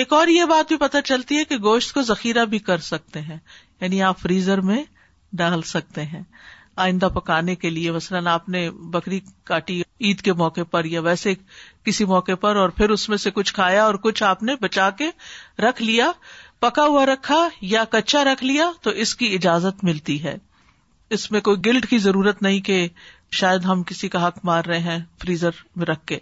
ایک 0.00 0.12
اور 0.12 0.28
یہ 0.28 0.44
بات 0.50 0.68
بھی 0.68 0.76
پتہ 0.78 0.96
چلتی 1.04 1.36
ہے 1.38 1.44
کہ 1.52 1.56
گوشت 1.62 1.92
کو 1.94 2.02
ذخیرہ 2.12 2.44
بھی 2.54 2.58
کر 2.70 2.78
سکتے 2.90 3.20
ہیں 3.28 3.36
یعنی 3.80 4.02
آپ 4.08 4.18
فریزر 4.20 4.60
میں 4.70 4.82
ڈال 5.40 5.62
سکتے 5.76 6.04
ہیں 6.06 6.22
آئندہ 6.84 7.08
پکانے 7.14 7.54
کے 7.62 7.70
لیے 7.70 7.90
مثلاً 7.92 8.26
آپ 8.28 8.48
نے 8.48 8.68
بکری 8.92 9.20
کاٹی 9.50 9.80
عید 10.00 10.20
کے 10.28 10.32
موقع 10.42 10.60
پر 10.70 10.84
یا 10.92 11.00
ویسے 11.08 11.34
کسی 11.84 12.04
موقع 12.12 12.34
پر 12.40 12.56
اور 12.56 12.68
پھر 12.76 12.90
اس 12.90 13.08
میں 13.08 13.16
سے 13.24 13.30
کچھ 13.34 13.52
کھایا 13.54 13.84
اور 13.84 13.94
کچھ 14.06 14.22
آپ 14.28 14.42
نے 14.50 14.54
بچا 14.60 14.88
کے 15.00 15.08
رکھ 15.62 15.82
لیا 15.82 16.10
پکا 16.60 16.84
ہوا 16.86 17.04
رکھا 17.06 17.46
یا 17.70 17.84
کچا 17.90 18.24
رکھ 18.24 18.44
لیا 18.44 18.70
تو 18.82 18.90
اس 19.04 19.14
کی 19.22 19.34
اجازت 19.34 19.84
ملتی 19.84 20.22
ہے 20.24 20.36
اس 21.14 21.30
میں 21.30 21.40
کوئی 21.46 21.56
گلڈ 21.66 21.88
کی 21.88 21.98
ضرورت 22.06 22.42
نہیں 22.42 22.60
کہ 22.66 22.86
شاید 23.38 23.64
ہم 23.64 23.82
کسی 23.86 24.08
کا 24.14 24.26
حق 24.26 24.38
مار 24.44 24.64
رہے 24.72 24.78
ہیں 24.90 24.98
فریزر 25.22 25.60
میں 25.76 25.86
رکھ 25.86 26.04
کے 26.06 26.18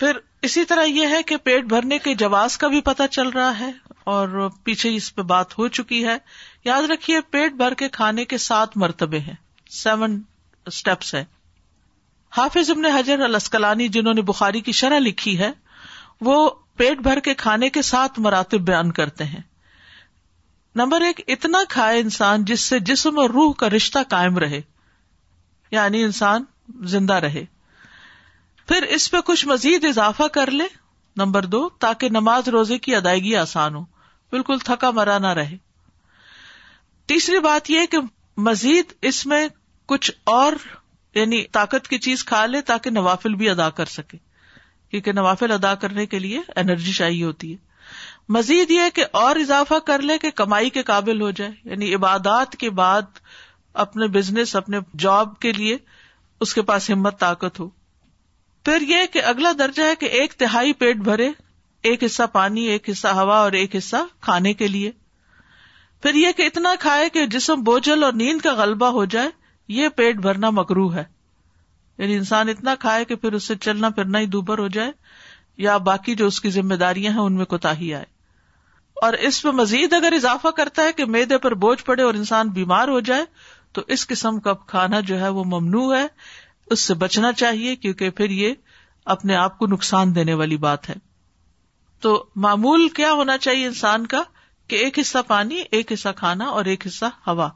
پھر 0.00 0.16
اسی 0.48 0.64
طرح 0.64 0.84
یہ 0.86 1.06
ہے 1.14 1.22
کہ 1.26 1.36
پیٹ 1.44 1.64
بھرنے 1.70 1.98
کے 2.04 2.14
جواز 2.20 2.56
کا 2.58 2.68
بھی 2.74 2.80
پتا 2.82 3.06
چل 3.16 3.28
رہا 3.30 3.58
ہے 3.58 3.70
اور 4.12 4.28
پیچھے 4.64 4.94
اس 4.96 5.14
پہ 5.14 5.22
بات 5.32 5.58
ہو 5.58 5.66
چکی 5.78 6.06
ہے 6.06 6.16
یاد 6.64 6.90
رکھیے 6.90 7.20
پیٹ 7.30 7.52
بھر 7.62 7.74
کے 7.82 7.88
کھانے 7.96 8.24
کے 8.30 8.38
سات 8.44 8.76
مرتبے 8.84 9.18
ہیں 9.26 9.34
سیون 9.82 10.18
اسٹیپس 10.66 11.14
ہیں 11.14 11.24
حافظ 12.36 12.70
ابن 12.70 12.84
حجر 12.94 13.20
السکلانی 13.26 13.88
جنہوں 13.96 14.14
نے 14.14 14.22
بخاری 14.32 14.60
کی 14.68 14.72
شرح 14.80 14.98
لکھی 14.98 15.38
ہے 15.38 15.50
وہ 16.28 16.36
پیٹ 16.76 16.98
بھر 17.02 17.20
کے 17.24 17.34
کھانے 17.44 17.70
کے 17.70 17.82
ساتھ 17.92 18.20
مراتب 18.26 18.60
بیان 18.66 18.92
کرتے 19.00 19.24
ہیں 19.24 19.40
نمبر 20.76 21.00
ایک 21.06 21.20
اتنا 21.36 21.58
کھائے 21.68 22.00
انسان 22.00 22.44
جس 22.50 22.60
سے 22.72 22.78
جسم 22.90 23.18
اور 23.18 23.30
روح 23.30 23.52
کا 23.58 23.70
رشتہ 23.70 23.98
قائم 24.08 24.38
رہے 24.38 24.60
یعنی 25.70 26.02
انسان 26.04 26.44
زندہ 26.92 27.14
رہے 27.26 27.44
پھر 28.70 28.82
اس 28.94 29.10
پہ 29.10 29.16
کچھ 29.26 29.44
مزید 29.46 29.84
اضافہ 29.84 30.26
کر 30.34 30.50
لے 30.58 30.64
نمبر 31.16 31.44
دو 31.54 31.60
تاکہ 31.84 32.08
نماز 32.16 32.48
روزے 32.56 32.76
کی 32.82 32.94
ادائیگی 32.96 33.34
آسان 33.36 33.74
ہو 33.74 33.80
بالکل 34.32 34.58
تھکا 34.64 34.90
مرا 34.98 35.16
نہ 35.24 35.32
رہے 35.38 35.56
تیسری 37.12 37.38
بات 37.46 37.70
یہ 37.70 37.86
کہ 37.90 37.98
مزید 38.48 38.92
اس 39.10 39.24
میں 39.32 39.46
کچھ 39.92 40.10
اور 40.34 40.52
یعنی 41.14 41.42
طاقت 41.58 41.88
کی 41.94 41.98
چیز 42.06 42.24
کھا 42.24 42.44
لے 42.46 42.60
تاکہ 42.70 42.90
نوافل 42.90 43.34
بھی 43.40 43.48
ادا 43.50 43.68
کر 43.80 43.90
سکے 43.96 44.18
کیونکہ 44.90 45.12
نوافل 45.18 45.52
ادا 45.52 45.74
کرنے 45.86 46.06
کے 46.14 46.18
لیے 46.18 46.40
انرجی 46.62 46.92
چاہیے 46.98 47.24
ہوتی 47.24 47.52
ہے 47.52 47.56
مزید 48.38 48.70
یہ 48.70 48.88
کہ 48.94 49.04
اور 49.22 49.36
اضافہ 49.46 49.78
کر 49.86 50.02
لے 50.12 50.18
کہ 50.26 50.30
کمائی 50.42 50.70
کے 50.78 50.82
قابل 50.92 51.20
ہو 51.22 51.30
جائے 51.40 51.50
یعنی 51.70 51.94
عبادات 51.94 52.56
کے 52.62 52.70
بعد 52.84 53.18
اپنے 53.86 54.06
بزنس 54.18 54.56
اپنے 54.62 54.78
جاب 55.06 55.38
کے 55.46 55.52
لیے 55.60 55.76
اس 56.46 56.54
کے 56.54 56.62
پاس 56.72 56.90
ہمت 56.90 57.18
طاقت 57.20 57.60
ہو 57.60 57.68
پھر 58.64 58.80
یہ 58.88 59.06
کہ 59.12 59.22
اگلا 59.24 59.52
درجہ 59.58 59.82
ہے 59.88 59.94
کہ 60.00 60.06
ایک 60.20 60.32
تہائی 60.38 60.72
پیٹ 60.80 60.96
بھرے 61.04 61.28
ایک 61.90 62.02
حصہ 62.04 62.22
پانی 62.32 62.64
ایک 62.72 62.88
حصہ 62.90 63.08
ہوا 63.18 63.38
اور 63.40 63.52
ایک 63.60 63.76
حصہ 63.76 63.96
کھانے 64.22 64.52
کے 64.54 64.66
لیے 64.68 64.90
پھر 66.02 66.14
یہ 66.14 66.32
کہ 66.36 66.42
اتنا 66.46 66.74
کھائے 66.80 67.08
کہ 67.12 67.24
جسم 67.36 67.62
بوجھل 67.64 68.04
اور 68.04 68.12
نیند 68.16 68.40
کا 68.40 68.52
غلبہ 68.54 68.86
ہو 68.98 69.04
جائے 69.14 69.28
یہ 69.78 69.88
پیٹ 69.96 70.16
بھرنا 70.26 70.50
مکرو 70.58 70.92
ہے 70.94 71.04
یعنی 71.98 72.14
انسان 72.16 72.48
اتنا 72.48 72.74
کھائے 72.80 73.04
کہ 73.04 73.14
پھر 73.24 73.32
اس 73.38 73.46
سے 73.48 73.56
چلنا 73.60 73.90
پھرنا 73.96 74.18
ہی 74.18 74.26
دوبر 74.34 74.58
ہو 74.58 74.68
جائے 74.76 74.90
یا 75.68 75.76
باقی 75.88 76.14
جو 76.16 76.26
اس 76.26 76.40
کی 76.40 76.50
ذمہ 76.50 76.74
داریاں 76.82 77.12
ہیں 77.12 77.20
ان 77.20 77.34
میں 77.36 77.44
کوتا 77.46 77.76
ہی 77.78 77.92
آئے 77.94 78.04
اور 79.02 79.12
اس 79.28 79.42
پہ 79.42 79.48
مزید 79.58 79.92
اگر 79.92 80.12
اضافہ 80.12 80.48
کرتا 80.56 80.82
ہے 80.84 80.92
کہ 80.96 81.04
میدے 81.16 81.38
پر 81.44 81.54
بوجھ 81.64 81.82
پڑے 81.84 82.02
اور 82.02 82.14
انسان 82.14 82.48
بیمار 82.60 82.88
ہو 82.88 83.00
جائے 83.10 83.24
تو 83.74 83.82
اس 83.94 84.06
قسم 84.06 84.38
کا 84.46 84.54
کھانا 84.72 85.00
جو 85.10 85.20
ہے 85.20 85.28
وہ 85.38 85.44
ممنوع 85.54 85.92
ہے 85.96 86.06
اس 86.72 86.80
سے 86.86 86.94
بچنا 86.94 87.32
چاہیے 87.42 87.74
کیونکہ 87.76 88.10
پھر 88.18 88.30
یہ 88.30 88.54
اپنے 89.14 89.34
آپ 89.36 89.58
کو 89.58 89.66
نقصان 89.66 90.14
دینے 90.14 90.34
والی 90.40 90.56
بات 90.66 90.88
ہے 90.90 90.94
تو 92.04 92.12
معمول 92.46 92.88
کیا 92.96 93.12
ہونا 93.12 93.36
چاہیے 93.46 93.66
انسان 93.66 94.06
کا 94.12 94.22
کہ 94.68 94.76
ایک 94.84 94.98
حصہ 94.98 95.18
پانی 95.26 95.62
ایک 95.78 95.92
حصہ 95.92 96.08
کھانا 96.16 96.44
اور 96.58 96.64
ایک 96.74 96.86
حصہ 96.86 97.04
ہوا 97.26 97.48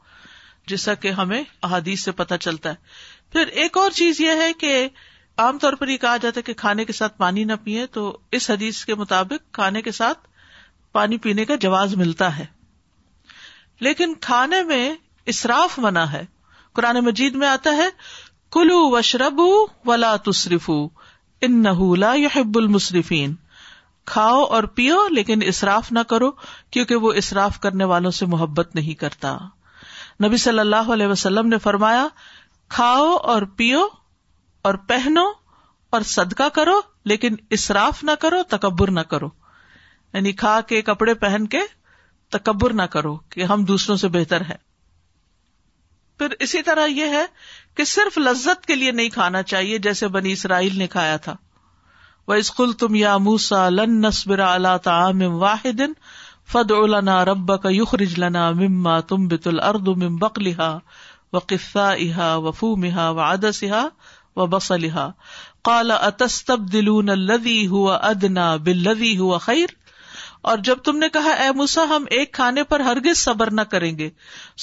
جیسا 0.69 0.95
کہ 1.05 1.11
ہمیں 1.21 1.43
احادیث 1.69 2.05
سے 2.05 2.13
پتہ 2.21 2.35
چلتا 2.41 2.71
ہے 2.71 3.03
پھر 3.33 3.47
ایک 3.63 3.77
اور 3.79 3.91
چیز 3.95 4.21
یہ 4.21 4.41
ہے 4.43 4.53
کہ 4.61 4.89
عام 5.45 5.59
طور 5.59 5.73
پر 5.79 5.89
یہ 5.89 5.97
کہا 6.01 6.17
جاتا 6.17 6.39
ہے 6.39 6.43
کہ 6.43 6.53
کھانے 6.61 6.85
کے 6.85 6.93
ساتھ 6.93 7.17
پانی 7.19 7.45
نہ 7.45 7.53
پیئے 7.65 7.87
تو 7.97 8.17
اس 8.39 8.51
حدیث 8.51 8.85
کے 8.85 8.95
مطابق 8.95 9.53
کھانے 9.55 9.83
کے 9.83 9.93
ساتھ 9.93 10.29
پانی 10.93 11.19
پینے 11.23 11.45
کا 11.45 11.55
جواز 11.61 11.95
ملتا 12.03 12.37
ہے 12.39 12.45
لیکن 13.87 14.15
کھانے 14.29 14.63
میں 14.65 14.89
اسراف 15.33 15.79
منع 15.83 16.05
ہے 16.13 16.25
قرآن 16.79 16.99
مجید 17.05 17.35
میں 17.41 17.49
آتا 17.49 17.77
ہے 17.77 17.89
کلو 18.55 18.75
وشرب 18.91 19.39
ولا 19.89 20.11
تصرف 20.27 20.69
ان 21.47 21.57
نہ 21.63 22.27
اصراف 25.53 25.91
نہ 25.99 26.03
کرو 26.09 26.31
کیونکہ 26.77 26.95
وہ 27.07 27.13
اصراف 27.23 27.59
کرنے 27.65 27.85
والوں 27.93 28.11
سے 28.19 28.27
محبت 28.35 28.75
نہیں 28.81 28.99
کرتا 29.01 29.37
نبی 30.25 30.37
صلی 30.43 30.59
اللہ 30.65 30.93
علیہ 30.97 31.07
وسلم 31.15 31.49
نے 31.55 31.59
فرمایا 31.67 32.07
کھاؤ 32.77 33.11
اور 33.35 33.43
پیو 33.63 33.83
اور 34.69 34.75
پہنو 34.93 35.27
اور 35.97 36.07
صدقہ 36.13 36.49
کرو 36.61 36.81
لیکن 37.13 37.37
اصراف 37.59 38.03
نہ 38.11 38.19
کرو 38.21 38.43
تکبر 38.57 38.91
نہ 39.01 39.07
کرو 39.15 39.29
یعنی 40.13 40.33
کھا 40.45 40.61
کے 40.71 40.83
کپڑے 40.93 41.15
پہن 41.27 41.47
کے 41.57 41.61
تکبر 42.37 42.73
نہ 42.73 42.87
کرو 42.95 43.17
کہ 43.33 43.45
ہم 43.53 43.65
دوسروں 43.73 43.97
سے 44.05 44.09
بہتر 44.19 44.43
ہے 44.51 44.57
پھر 46.19 46.35
اسی 46.45 46.61
طرح 46.63 46.85
یہ 46.97 47.15
ہے 47.19 47.25
کہ 47.77 47.85
صرف 47.91 48.19
لذت 48.19 48.67
کے 48.67 48.75
لیے 48.77 48.91
نہیں 48.99 49.09
کھانا 49.15 49.43
چاہیے 49.53 49.79
جیسے 49.87 50.09
بنی 50.17 50.33
اسرائیل 50.33 50.79
نے 50.79 50.87
کھایا 50.97 51.17
تھا 51.27 51.35
وہ 52.29 52.35
اسکول 52.43 52.73
تم 52.83 52.95
یا 52.95 53.17
موسا 53.25 53.69
لن 53.71 54.01
نسبر 54.07 54.39
اللہ 54.49 54.77
تعام 54.85 55.23
واحد 55.41 55.81
فد 56.53 56.71
النا 56.71 57.25
رب 57.25 57.53
کا 57.63 57.69
یخ 57.73 57.95
رجلنا 58.03 58.51
مما 58.61 58.99
تم 59.13 59.27
بت 59.29 59.47
الرد 59.49 59.89
مم 60.03 60.17
بک 60.21 60.39
لہا 60.43 60.77
و 61.33 61.39
قصہ 61.47 61.87
احا 62.07 62.35
و 62.37 62.51
فو 62.59 62.75
مہا 62.85 63.09
و 63.11 63.21
ادس 63.21 63.63
و 64.43 64.47
بس 64.53 64.71
لہا 64.85 65.11
کالا 65.65 65.95
اتستب 66.07 66.73
دلون 66.73 67.07
لدی 67.31 67.67
ہوا 67.67 67.95
ادنا 68.09 68.55
بلدی 68.69 69.17
ہوا 69.19 69.39
خیر 69.49 69.75
اور 70.51 70.59
جب 70.69 70.79
تم 70.85 70.97
نے 70.99 71.09
کہا 71.13 71.31
اے 71.43 71.51
موسا 71.57 71.83
ہم 71.91 72.05
ایک 72.17 72.33
کھانے 72.35 72.63
پر 72.73 72.81
ہرگز 72.87 73.19
صبر 73.19 73.51
نہ 73.59 73.61
کریں 73.75 73.97
گے 73.99 74.09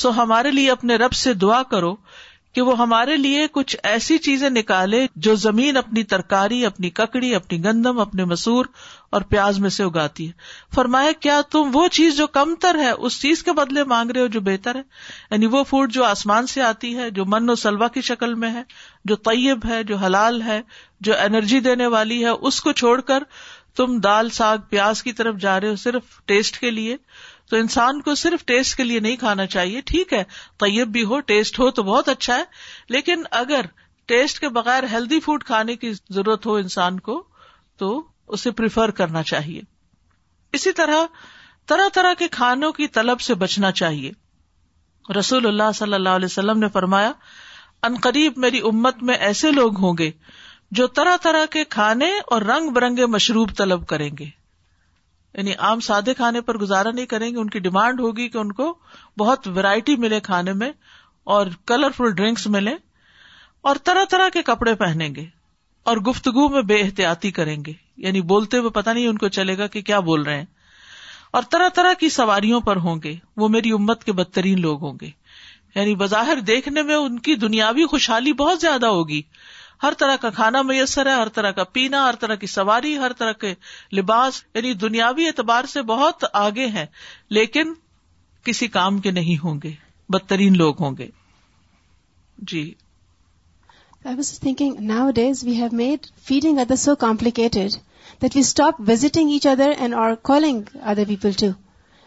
سو 0.02 0.10
ہمارے 0.22 0.52
لیے 0.52 0.70
اپنے 0.72 0.96
رب 1.04 1.14
سے 1.22 1.34
دعا 1.44 1.62
کرو 1.72 1.96
کہ 2.54 2.62
وہ 2.68 2.78
ہمارے 2.78 3.16
لیے 3.18 3.46
کچھ 3.52 3.76
ایسی 3.92 4.18
چیزیں 4.28 4.50
نکالے 4.50 5.06
جو 5.28 5.36
زمین 5.44 5.78
اپنی 5.78 6.04
ترکاری 6.14 6.66
اپنی 6.66 6.90
ککڑی 7.00 7.34
اپنی 7.36 7.64
گندم 7.64 8.00
اپنے 8.00 8.24
مسور 8.32 8.66
اور 9.18 9.22
پیاز 9.30 9.60
میں 9.60 9.70
سے 9.76 9.84
اگاتی 9.84 10.28
ہے 10.28 10.74
فرمایا 10.76 11.12
کیا 11.20 11.40
تم 11.52 11.70
وہ 11.74 11.88
چیز 12.00 12.18
جو 12.18 12.28
کم 12.40 12.54
تر 12.62 12.78
ہے 12.82 12.90
اس 12.90 13.22
چیز 13.22 13.44
کے 13.44 13.52
بدلے 13.54 13.84
مانگ 13.94 14.12
رہے 14.12 14.22
ہو 14.22 14.28
جو 14.36 14.42
بہتر 14.42 14.76
ہے 14.76 14.82
یعنی 15.32 15.46
وہ 15.56 15.64
فوڈ 15.70 15.92
جو 15.94 16.04
آسمان 16.06 16.48
سے 16.56 16.62
آتی 16.64 16.96
ہے 16.98 17.10
جو 17.20 17.26
من 17.36 17.50
و 17.50 17.56
سلوا 17.64 17.88
کی 17.98 18.02
شکل 18.12 18.34
میں 18.44 18.54
ہے 18.54 18.64
جو 19.12 19.16
طیب 19.30 19.66
ہے 19.70 19.84
جو 19.92 19.98
حلال 20.06 20.42
ہے 20.42 20.62
جو 21.08 21.14
انرجی 21.20 21.60
دینے 21.70 21.88
والی 21.98 22.24
ہے 22.26 22.30
اس 22.52 22.62
کو 22.62 22.72
چھوڑ 22.84 23.00
کر 23.12 23.24
تم 23.78 23.98
دال 24.04 24.30
ساگ 24.38 24.58
پیاز 24.70 25.04
کی 25.04 25.12
طرف 25.18 25.36
جا 25.42 25.60
رہے 25.62 25.70
ہو 25.70 25.76
صرف 25.84 26.22
ٹیسٹ 26.28 26.60
کے 26.60 26.72
لیے 26.72 26.96
تو 27.52 27.58
انسان 27.58 28.00
کو 28.02 28.14
صرف 28.16 28.44
ٹیسٹ 28.50 28.76
کے 28.78 28.84
لیے 28.84 29.00
نہیں 29.06 29.16
کھانا 29.22 29.46
چاہیے 29.54 29.80
ٹھیک 29.90 30.12
ہے 30.14 30.24
طیب 30.60 30.92
بھی 30.92 31.04
ہو 31.06 31.20
ٹیسٹ 31.32 31.58
ہو 31.60 31.70
تو 31.80 31.84
بہت 31.84 32.10
اچھا 32.10 32.38
ہے 32.38 32.44
لیکن 32.96 33.24
اگر 33.40 33.66
ٹیسٹ 34.12 34.40
کے 34.40 34.50
بغیر 34.58 34.84
ہیلدی 34.92 35.20
فوڈ 35.26 35.44
کھانے 35.50 35.76
کی 35.82 35.92
ضرورت 36.16 36.46
ہو 36.46 36.56
انسان 36.62 37.00
کو 37.10 37.22
تو 37.80 37.90
اسے 38.38 38.52
پریفر 38.62 38.92
کرنا 39.02 39.24
چاہیے 39.34 39.62
اسی 40.60 40.72
طرح 40.80 41.04
طرح 41.74 41.88
طرح 41.94 42.14
کے 42.20 42.28
کھانوں 42.38 42.72
کی 42.80 42.88
طلب 43.00 43.22
سے 43.30 43.34
بچنا 43.44 43.72
چاہیے 43.84 44.12
رسول 45.20 45.48
اللہ 45.48 45.72
صلی 45.76 45.94
اللہ 45.94 46.18
علیہ 46.20 46.32
وسلم 46.32 46.60
نے 46.60 46.70
فرمایا 46.74 47.12
عنقریب 47.88 48.38
میری 48.46 48.60
امت 48.74 49.04
میں 49.10 49.16
ایسے 49.32 49.52
لوگ 49.52 49.80
ہوں 49.84 49.98
گے 50.00 50.12
جو 50.80 50.88
طرح 51.02 51.16
طرح 51.24 51.46
کے 51.52 51.64
کھانے 51.78 52.12
اور 52.36 52.42
رنگ 52.54 52.70
برنگے 52.80 53.06
مشروب 53.18 53.56
طلب 53.58 53.86
کریں 53.88 54.10
گے 54.20 54.30
یعنی 55.38 55.54
عام 55.66 55.80
سادے 55.80 56.14
کھانے 56.14 56.42
پر 56.48 56.58
گزارا 56.62 56.92
نہیں 56.92 57.06
کریں 57.12 57.30
گے 57.32 57.38
ان 57.40 57.50
کی 57.50 57.60
ڈیمانڈ 57.68 58.00
ہوگی 58.02 58.28
کہ 58.30 58.38
ان 58.38 58.52
کو 58.54 58.74
بہت 59.18 59.48
ورائٹی 59.56 59.96
ملے 60.06 60.20
کھانے 60.24 60.54
میں 60.62 60.72
اور 61.36 61.48
کلر 61.68 61.92
فل 61.98 62.12
ڈرنکس 62.16 62.48
ملے 62.56 62.74
اور 63.70 63.76
طرح 63.86 64.04
طرح 64.10 64.30
کے 64.34 64.42
کپڑے 64.46 64.74
پہنیں 64.76 65.14
گے 65.16 65.26
اور 65.90 65.98
گفتگو 66.10 66.48
میں 66.50 66.62
بے 66.72 66.82
احتیاطی 66.82 67.32
کریں 67.32 67.58
گے 67.66 67.74
یعنی 68.08 68.22
بولتے 68.32 68.58
ہوئے 68.58 68.70
پتا 68.80 68.94
نہیں 68.94 69.08
ان 69.08 69.18
کو 69.18 69.28
چلے 69.38 69.58
گا 69.58 69.68
کہ 69.76 69.82
کیا 69.90 70.00
بول 70.10 70.22
رہے 70.26 70.38
ہیں 70.38 70.46
اور 71.38 71.44
طرح 71.52 71.68
طرح 71.76 71.94
کی 72.00 72.10
سواریوں 72.14 72.60
پر 72.62 72.78
ہوں 72.86 73.00
گے 73.04 73.16
وہ 73.42 73.48
میری 73.50 73.72
امت 73.72 74.04
کے 74.04 74.12
بدترین 74.14 74.62
لوگ 74.62 74.84
ہوں 74.86 74.98
گے 75.02 75.10
یعنی 75.76 75.96
بظاہر 75.96 76.40
دیکھنے 76.48 76.82
میں 76.84 76.96
ان 76.96 77.20
کی 77.28 77.36
دنیاوی 77.46 77.86
خوشحالی 77.92 78.34
بہت 78.42 78.62
زیادہ 78.62 78.86
ہوگی 78.96 79.22
ہر 79.84 79.94
طرح 80.00 80.16
کا 80.22 80.30
کھانا 80.30 80.62
میسر 80.62 81.06
ہے 81.08 81.12
ہر 81.16 81.30
طرح 81.36 81.52
کا 81.60 81.64
پینا 81.76 82.04
ہر 82.08 82.16
طرح 82.20 82.36
کی 82.42 82.48
سواری 82.48 82.98
ہر 82.98 83.14
طرح 83.22 83.32
کے 83.44 83.54
لباس 84.00 84.42
یعنی 84.56 84.74
دنیاوی 84.88 85.26
اعتبار 85.28 85.66
سے 85.72 85.82
بہت 85.94 86.26
آگے 86.42 86.66
ہیں 86.76 86.86
لیکن 87.38 87.74
کسی 88.50 88.68
کام 88.76 89.00
کے 89.06 89.12
نہیں 89.12 89.44
ہوں 89.44 89.60
گے 89.64 89.72
بدترین 90.14 90.58
لوگ 90.58 90.82
ہوں 90.84 90.96
گے 90.98 91.08
جی 92.52 92.64
I 94.04 94.16
was 94.16 94.30
thinking 94.40 94.80
nowadays 95.16 95.44
we 95.46 95.54
have 95.62 95.68
made 95.82 96.06
feeling 96.28 96.60
other 96.60 96.76
so 96.84 96.96
complicated 97.06 97.76
that 98.22 98.36
we 98.36 98.40
stop 98.42 98.82
visiting 98.88 99.32
each 99.32 99.48
other 99.48 99.72
and 99.78 99.94
are 100.04 100.14
calling 100.32 100.76
other 100.82 101.08
people 101.08 101.32
to 101.40 101.48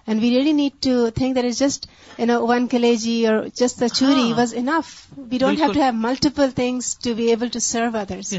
and 0.07 0.21
we 0.23 0.31
really 0.35 0.53
need 0.53 0.73
to 0.83 0.91
think 1.15 1.35
that 1.37 1.45
is 1.45 1.59
just 1.59 1.83
just 1.83 2.19
you 2.21 2.27
know 2.27 2.41
one 2.47 2.67
kaleji 2.71 3.15
اور 3.27 3.43
the 3.81 3.89
chori 3.89 4.33
was 4.37 4.55
enough 4.57 4.93
we 5.31 5.39
don't 5.39 5.61
have 5.61 5.71
have 5.73 5.91
to 5.91 5.97
multiple 5.99 6.51
things 6.57 6.97
to 6.97 7.09
to 7.09 7.15
be 7.17 7.29
able 7.31 7.49
serve 7.69 7.91
because 7.93 8.35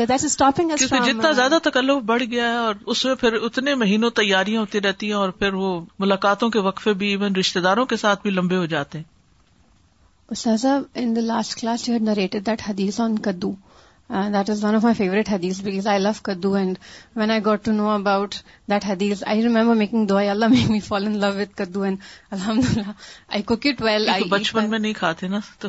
that 0.00 0.10
is 0.10 0.24
stopping 0.24 0.70
جتنا 0.80 1.30
زیادہ 1.32 1.58
تکلف 1.64 2.02
بڑھ 2.12 2.22
گیا 2.30 2.46
ہے 2.52 2.56
اور 2.70 2.74
اس 2.90 3.04
میں 3.04 3.14
پھر 3.24 3.32
اتنے 3.48 3.74
مہینوں 3.82 4.10
تیاریاں 4.22 4.60
ہوتی 4.60 4.80
رہتی 4.86 5.06
ہیں 5.06 5.14
اور 5.18 5.30
پھر 5.42 5.54
وہ 5.64 5.80
ملاقاتوں 6.06 6.50
کے 6.56 6.60
وقفے 6.68 6.92
بھی 7.02 7.08
ایون 7.16 7.36
رشتے 7.40 7.60
داروں 7.68 7.86
کے 7.92 7.96
ساتھ 8.06 8.22
بھی 8.22 8.30
لمبے 8.30 8.56
ہو 8.56 8.66
جاتے 8.76 8.98
ہیں 8.98 9.10
in 11.02 11.14
the 11.16 11.20
last 11.20 11.54
class 11.60 11.88
you 11.88 11.94
had 11.94 12.02
narrated 12.02 12.46
that 12.46 12.62
hadith 12.68 13.00
on 13.00 13.18
kaddu 13.22 13.54
that 14.32 14.50
is 14.50 14.62
one 14.64 14.74
of 14.74 14.82
my 14.84 14.94
favourite 14.96 15.28
hadith 15.30 15.60
because 15.66 15.86
I 15.90 15.98
love 15.98 16.10
kaddu 16.24 16.52
and 16.62 16.78
when 17.16 17.30
I 17.30 17.44
got 17.44 17.64
to 17.64 17.72
know 17.72 17.88
about 17.90 18.34
that 18.70 18.84
hadith 18.86 19.22
I 19.32 19.42
remember 19.42 19.74
making 19.82 20.10
Allah 20.10 20.46
make 20.54 20.70
me 20.70 20.80
fall 20.88 21.06
in 21.06 21.16
love 21.20 21.30
with 21.36 21.54
kaddu 21.58 21.82
and 21.82 21.96
الحمد 22.36 22.64
للہ 22.72 22.90
آئی 23.34 23.42
کوک 23.52 23.66
it 23.70 23.80
well 23.82 24.08
I 24.14 24.24
بچپن 24.30 24.68
میں 24.70 24.78
نہیں 24.78 24.92
کھاتے 24.98 25.28
نا 25.28 25.38
تو 25.58 25.68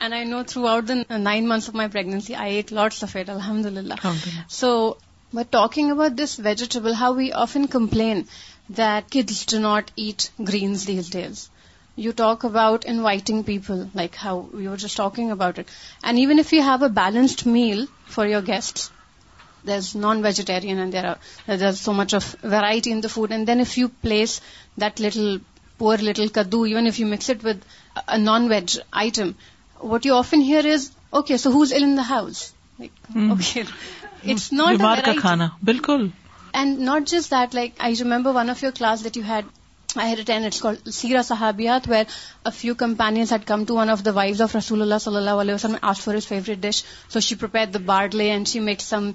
and 0.00 0.14
I 0.14 0.24
know 0.32 0.42
throughout 0.68 0.88
the 0.88 1.16
nine 1.18 1.48
months 1.48 1.68
of 1.68 1.74
my 1.76 2.34
I 2.34 2.54
ate 2.56 2.72
of 3.04 3.16
ate 3.16 3.30
الحمد 3.36 3.66
للہ 3.78 4.08
so 4.60 4.72
but 5.34 5.52
talking 5.52 5.90
about 5.90 6.18
this 6.22 6.38
vegetable 6.44 6.94
how 7.00 7.12
we 7.16 7.30
often 7.46 7.66
complain 7.76 8.22
that 8.78 9.12
kids 9.12 9.46
do 9.52 9.58
not 9.60 9.90
eat 9.96 10.28
greens 10.48 10.86
these 10.86 11.16
you 12.04 12.12
talk 12.16 12.44
about 12.44 12.84
inviting 12.88 13.42
people 13.46 13.80
like 13.94 14.14
how 14.22 14.40
you 14.60 14.70
are 14.72 14.76
just 14.84 14.96
talking 14.96 15.30
about 15.30 15.58
it 15.58 15.70
and 16.02 16.18
even 16.18 16.38
if 16.38 16.52
you 16.54 16.60
have 16.66 16.82
a 16.84 16.88
balanced 16.98 17.46
meal 17.46 17.84
for 18.14 18.26
your 18.26 18.42
guest 18.46 18.78
there 19.66 19.74
is 19.76 19.94
non 20.04 20.22
vegetarian 20.24 20.78
and 20.78 20.92
there 20.92 21.08
are 21.08 21.56
there 21.60 21.72
so 21.80 21.92
much 21.92 22.14
of 22.14 22.34
variety 22.50 22.92
in 22.92 23.02
the 23.02 23.08
food 23.16 23.32
and 23.32 23.46
then 23.46 23.60
if 23.60 23.76
you 23.78 23.88
place 24.02 24.40
that 24.80 25.00
little 25.00 25.36
poor 25.78 25.98
little 26.08 26.28
kaddu 26.40 26.62
even 26.62 26.86
if 26.86 27.00
you 27.00 27.06
mix 27.08 27.30
it 27.30 27.44
with 27.46 27.64
non 28.20 28.48
veg 28.50 28.78
item 29.02 29.30
what 29.92 30.06
you 30.06 30.16
often 30.18 30.42
hear 30.48 30.66
is 30.72 30.90
okay 31.10 31.36
so 31.44 31.62
in 31.80 31.98
house 32.10 32.42
the 34.50 34.72
not 34.78 35.08
khana 35.20 35.48
بالکل 35.72 36.08
and 36.60 36.78
not 36.88 37.10
just 37.10 37.30
that 37.34 37.54
like 37.54 37.72
I 37.88 37.94
remember 38.04 38.34
one 38.34 38.50
of 38.50 38.62
your 38.62 38.72
class 38.78 39.04
that 39.04 39.16
you 39.16 39.22
had 39.28 39.58
I 39.98 40.14
written 40.16 40.44
it's 40.44 40.94
Seerah 40.94 41.20
Sahabiyat 41.24 41.90
a few 42.46 42.74
companies 42.78 43.32
come 43.46 43.64
to 43.68 43.74
one 43.76 43.90
of 43.90 44.02
the 44.06 44.14
wives 44.14 44.40
of 44.42 44.54
رسول 44.56 44.82
اللہ 44.82 44.98
صلی 45.00 45.16
اللہ 45.16 45.76
as 45.90 46.00
for 46.00 46.14
his 46.14 46.26
favourite 46.28 46.58
dish 46.68 46.82
so 47.12 47.20
she 47.28 47.34
per 47.40 47.64
the 47.74 47.78
baud 47.86 48.14
she 48.46 48.60
make 48.68 48.80
some 48.80 49.10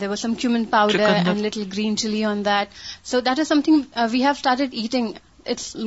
they 0.00 0.06
was 0.08 0.20
some 0.22 0.34
cumin 0.42 0.64
powder 0.70 1.34
little 1.34 1.62
green 1.72 1.96
chilli 1.96 2.24
on 2.24 2.44
that 2.44 3.28
is 3.28 3.40
something 3.64 3.98
we 4.10 4.22
have 4.22 4.30
started 4.30 4.74
eating 4.82 5.12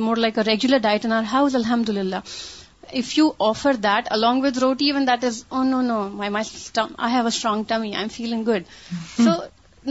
more 0.04 0.16
like 0.16 0.38
a 0.38 0.42
regular 0.46 0.78
diet 0.88 1.04
and 1.06 1.12
are 1.12 1.22
how 1.32 1.44
is 1.46 1.54
الحمد 1.56 1.88
اللہ 1.88 2.16
if 2.98 3.16
you 3.18 3.30
offer 3.48 3.76
that 3.84 4.08
الگ 4.10 4.42
with 4.42 4.58
roti 4.58 4.86
even 4.90 5.06
this 5.22 5.42
own 5.48 5.72
oh 5.74 5.80
no 5.82 6.02
my 6.16 6.34
I 6.96 7.14
have 7.14 7.26
a 7.26 7.62
Tim 7.68 7.80
I'm 7.82 8.08
feeling 8.12 8.44
good 8.48 8.62
so 9.24 9.30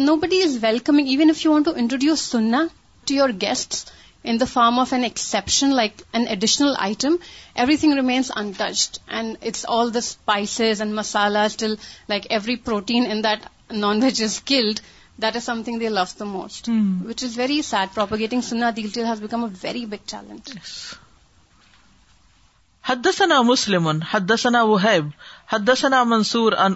nobody 0.21 0.41
is 0.43 0.57
welcoming 0.61 1.07
even 1.09 1.29
if 1.29 1.45
you 1.45 1.51
want 1.51 1.65
to 1.65 1.71
introduce 1.75 2.21
سنا 2.31 2.65
to 3.05 3.13
your 3.13 3.31
guests 3.41 3.85
in 4.31 4.37
the 4.39 4.45
form 4.51 4.79
of 4.81 4.91
an 4.93 5.03
become 5.03 5.69
like 5.75 5.99
an 6.17 6.25
additional 6.33 6.71
item 6.85 7.13
everything 7.83 7.93
remains 7.97 8.31
untouched 8.41 8.97
and 9.19 9.45
it's 9.51 9.65
all 9.75 9.93
the 9.93 9.99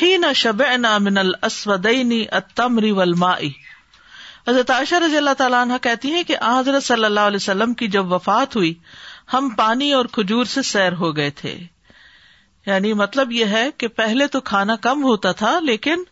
ہی 0.01 0.17
نہ 0.17 0.33
شب 0.37 0.63
من 1.03 1.19
السودینی 1.19 2.21
نسوئی 2.33 2.91
ولم 2.93 3.23
عائشہ 3.25 4.95
رضی 5.05 5.17
اللہ 5.17 5.35
تعالیٰ 5.39 5.61
عنہ 5.63 5.75
کہتی 5.83 6.11
ہیں 6.13 6.23
کہ 6.27 6.37
حضرت 6.45 6.85
صلی 6.85 7.05
اللہ 7.05 7.29
علیہ 7.31 7.43
وسلم 7.43 7.75
کی 7.83 7.87
جب 7.97 8.13
وفات 8.13 8.57
ہوئی 8.57 8.73
ہم 9.33 9.49
پانی 9.59 9.93
اور 9.99 10.05
کھجور 10.13 10.45
سے 10.55 10.63
سیر 10.73 10.93
ہو 11.03 11.15
گئے 11.17 11.31
تھے 11.41 11.57
یعنی 12.67 12.93
مطلب 13.03 13.33
یہ 13.33 13.55
ہے 13.57 13.69
کہ 13.79 13.89
پہلے 14.01 14.27
تو 14.35 14.41
کھانا 14.51 14.77
کم 14.89 15.03
ہوتا 15.05 15.33
تھا 15.43 15.59
لیکن 15.63 16.03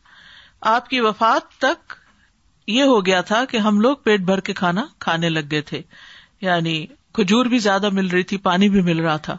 آپ 0.75 0.89
کی 0.89 1.01
وفات 1.09 1.57
تک 1.61 1.95
یہ 2.77 2.83
ہو 2.93 3.05
گیا 3.07 3.21
تھا 3.33 3.45
کہ 3.51 3.57
ہم 3.69 3.81
لوگ 3.81 3.97
پیٹ 4.05 4.21
بھر 4.31 4.41
کے 4.49 4.53
کھانا 4.63 4.85
کھانے 5.07 5.29
لگ 5.29 5.51
گئے 5.51 5.61
تھے 5.73 5.81
یعنی 6.49 6.85
کھجور 7.15 7.47
بھی 7.55 7.59
زیادہ 7.69 7.89
مل 7.93 8.07
رہی 8.17 8.23
تھی 8.33 8.37
پانی 8.49 8.69
بھی 8.77 8.81
مل 8.83 9.01
رہا 9.07 9.17
تھا 9.29 9.37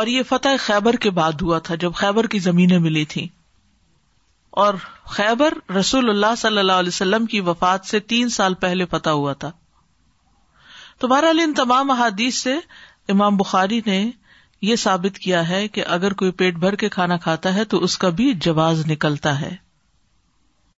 اور 0.00 0.06
یہ 0.06 0.22
فتح 0.28 0.54
خیبر 0.64 0.96
کے 1.04 1.10
بعد 1.16 1.42
ہوا 1.42 1.58
تھا 1.68 1.74
جب 1.80 1.94
خیبر 1.94 2.26
کی 2.34 2.38
زمینیں 2.44 2.78
ملی 2.84 3.04
تھیں 3.14 3.26
اور 4.62 4.74
خیبر 5.16 5.54
رسول 5.78 6.08
اللہ 6.10 6.34
صلی 6.38 6.58
اللہ 6.58 6.78
علیہ 6.84 6.94
وسلم 6.94 7.26
کی 7.34 7.40
وفات 7.48 7.84
سے 7.86 8.00
تین 8.12 8.28
سال 8.36 8.54
پہلے 8.62 8.84
فتح 8.90 9.18
ہوا 9.20 9.32
تھا 9.44 9.50
تو 11.00 11.08
بہرحال 11.08 11.40
ان 11.44 11.52
تمام 11.56 11.90
احادیث 11.90 12.36
سے 12.42 12.54
امام 13.16 13.36
بخاری 13.36 13.80
نے 13.86 13.98
یہ 14.70 14.76
ثابت 14.86 15.18
کیا 15.26 15.48
ہے 15.48 15.66
کہ 15.76 15.84
اگر 15.98 16.12
کوئی 16.22 16.30
پیٹ 16.40 16.58
بھر 16.64 16.74
کے 16.84 16.88
کھانا 16.96 17.16
کھاتا 17.26 17.54
ہے 17.54 17.64
تو 17.74 17.82
اس 17.84 17.98
کا 18.04 18.08
بھی 18.20 18.32
جواز 18.48 18.86
نکلتا 18.90 19.40
ہے 19.40 19.54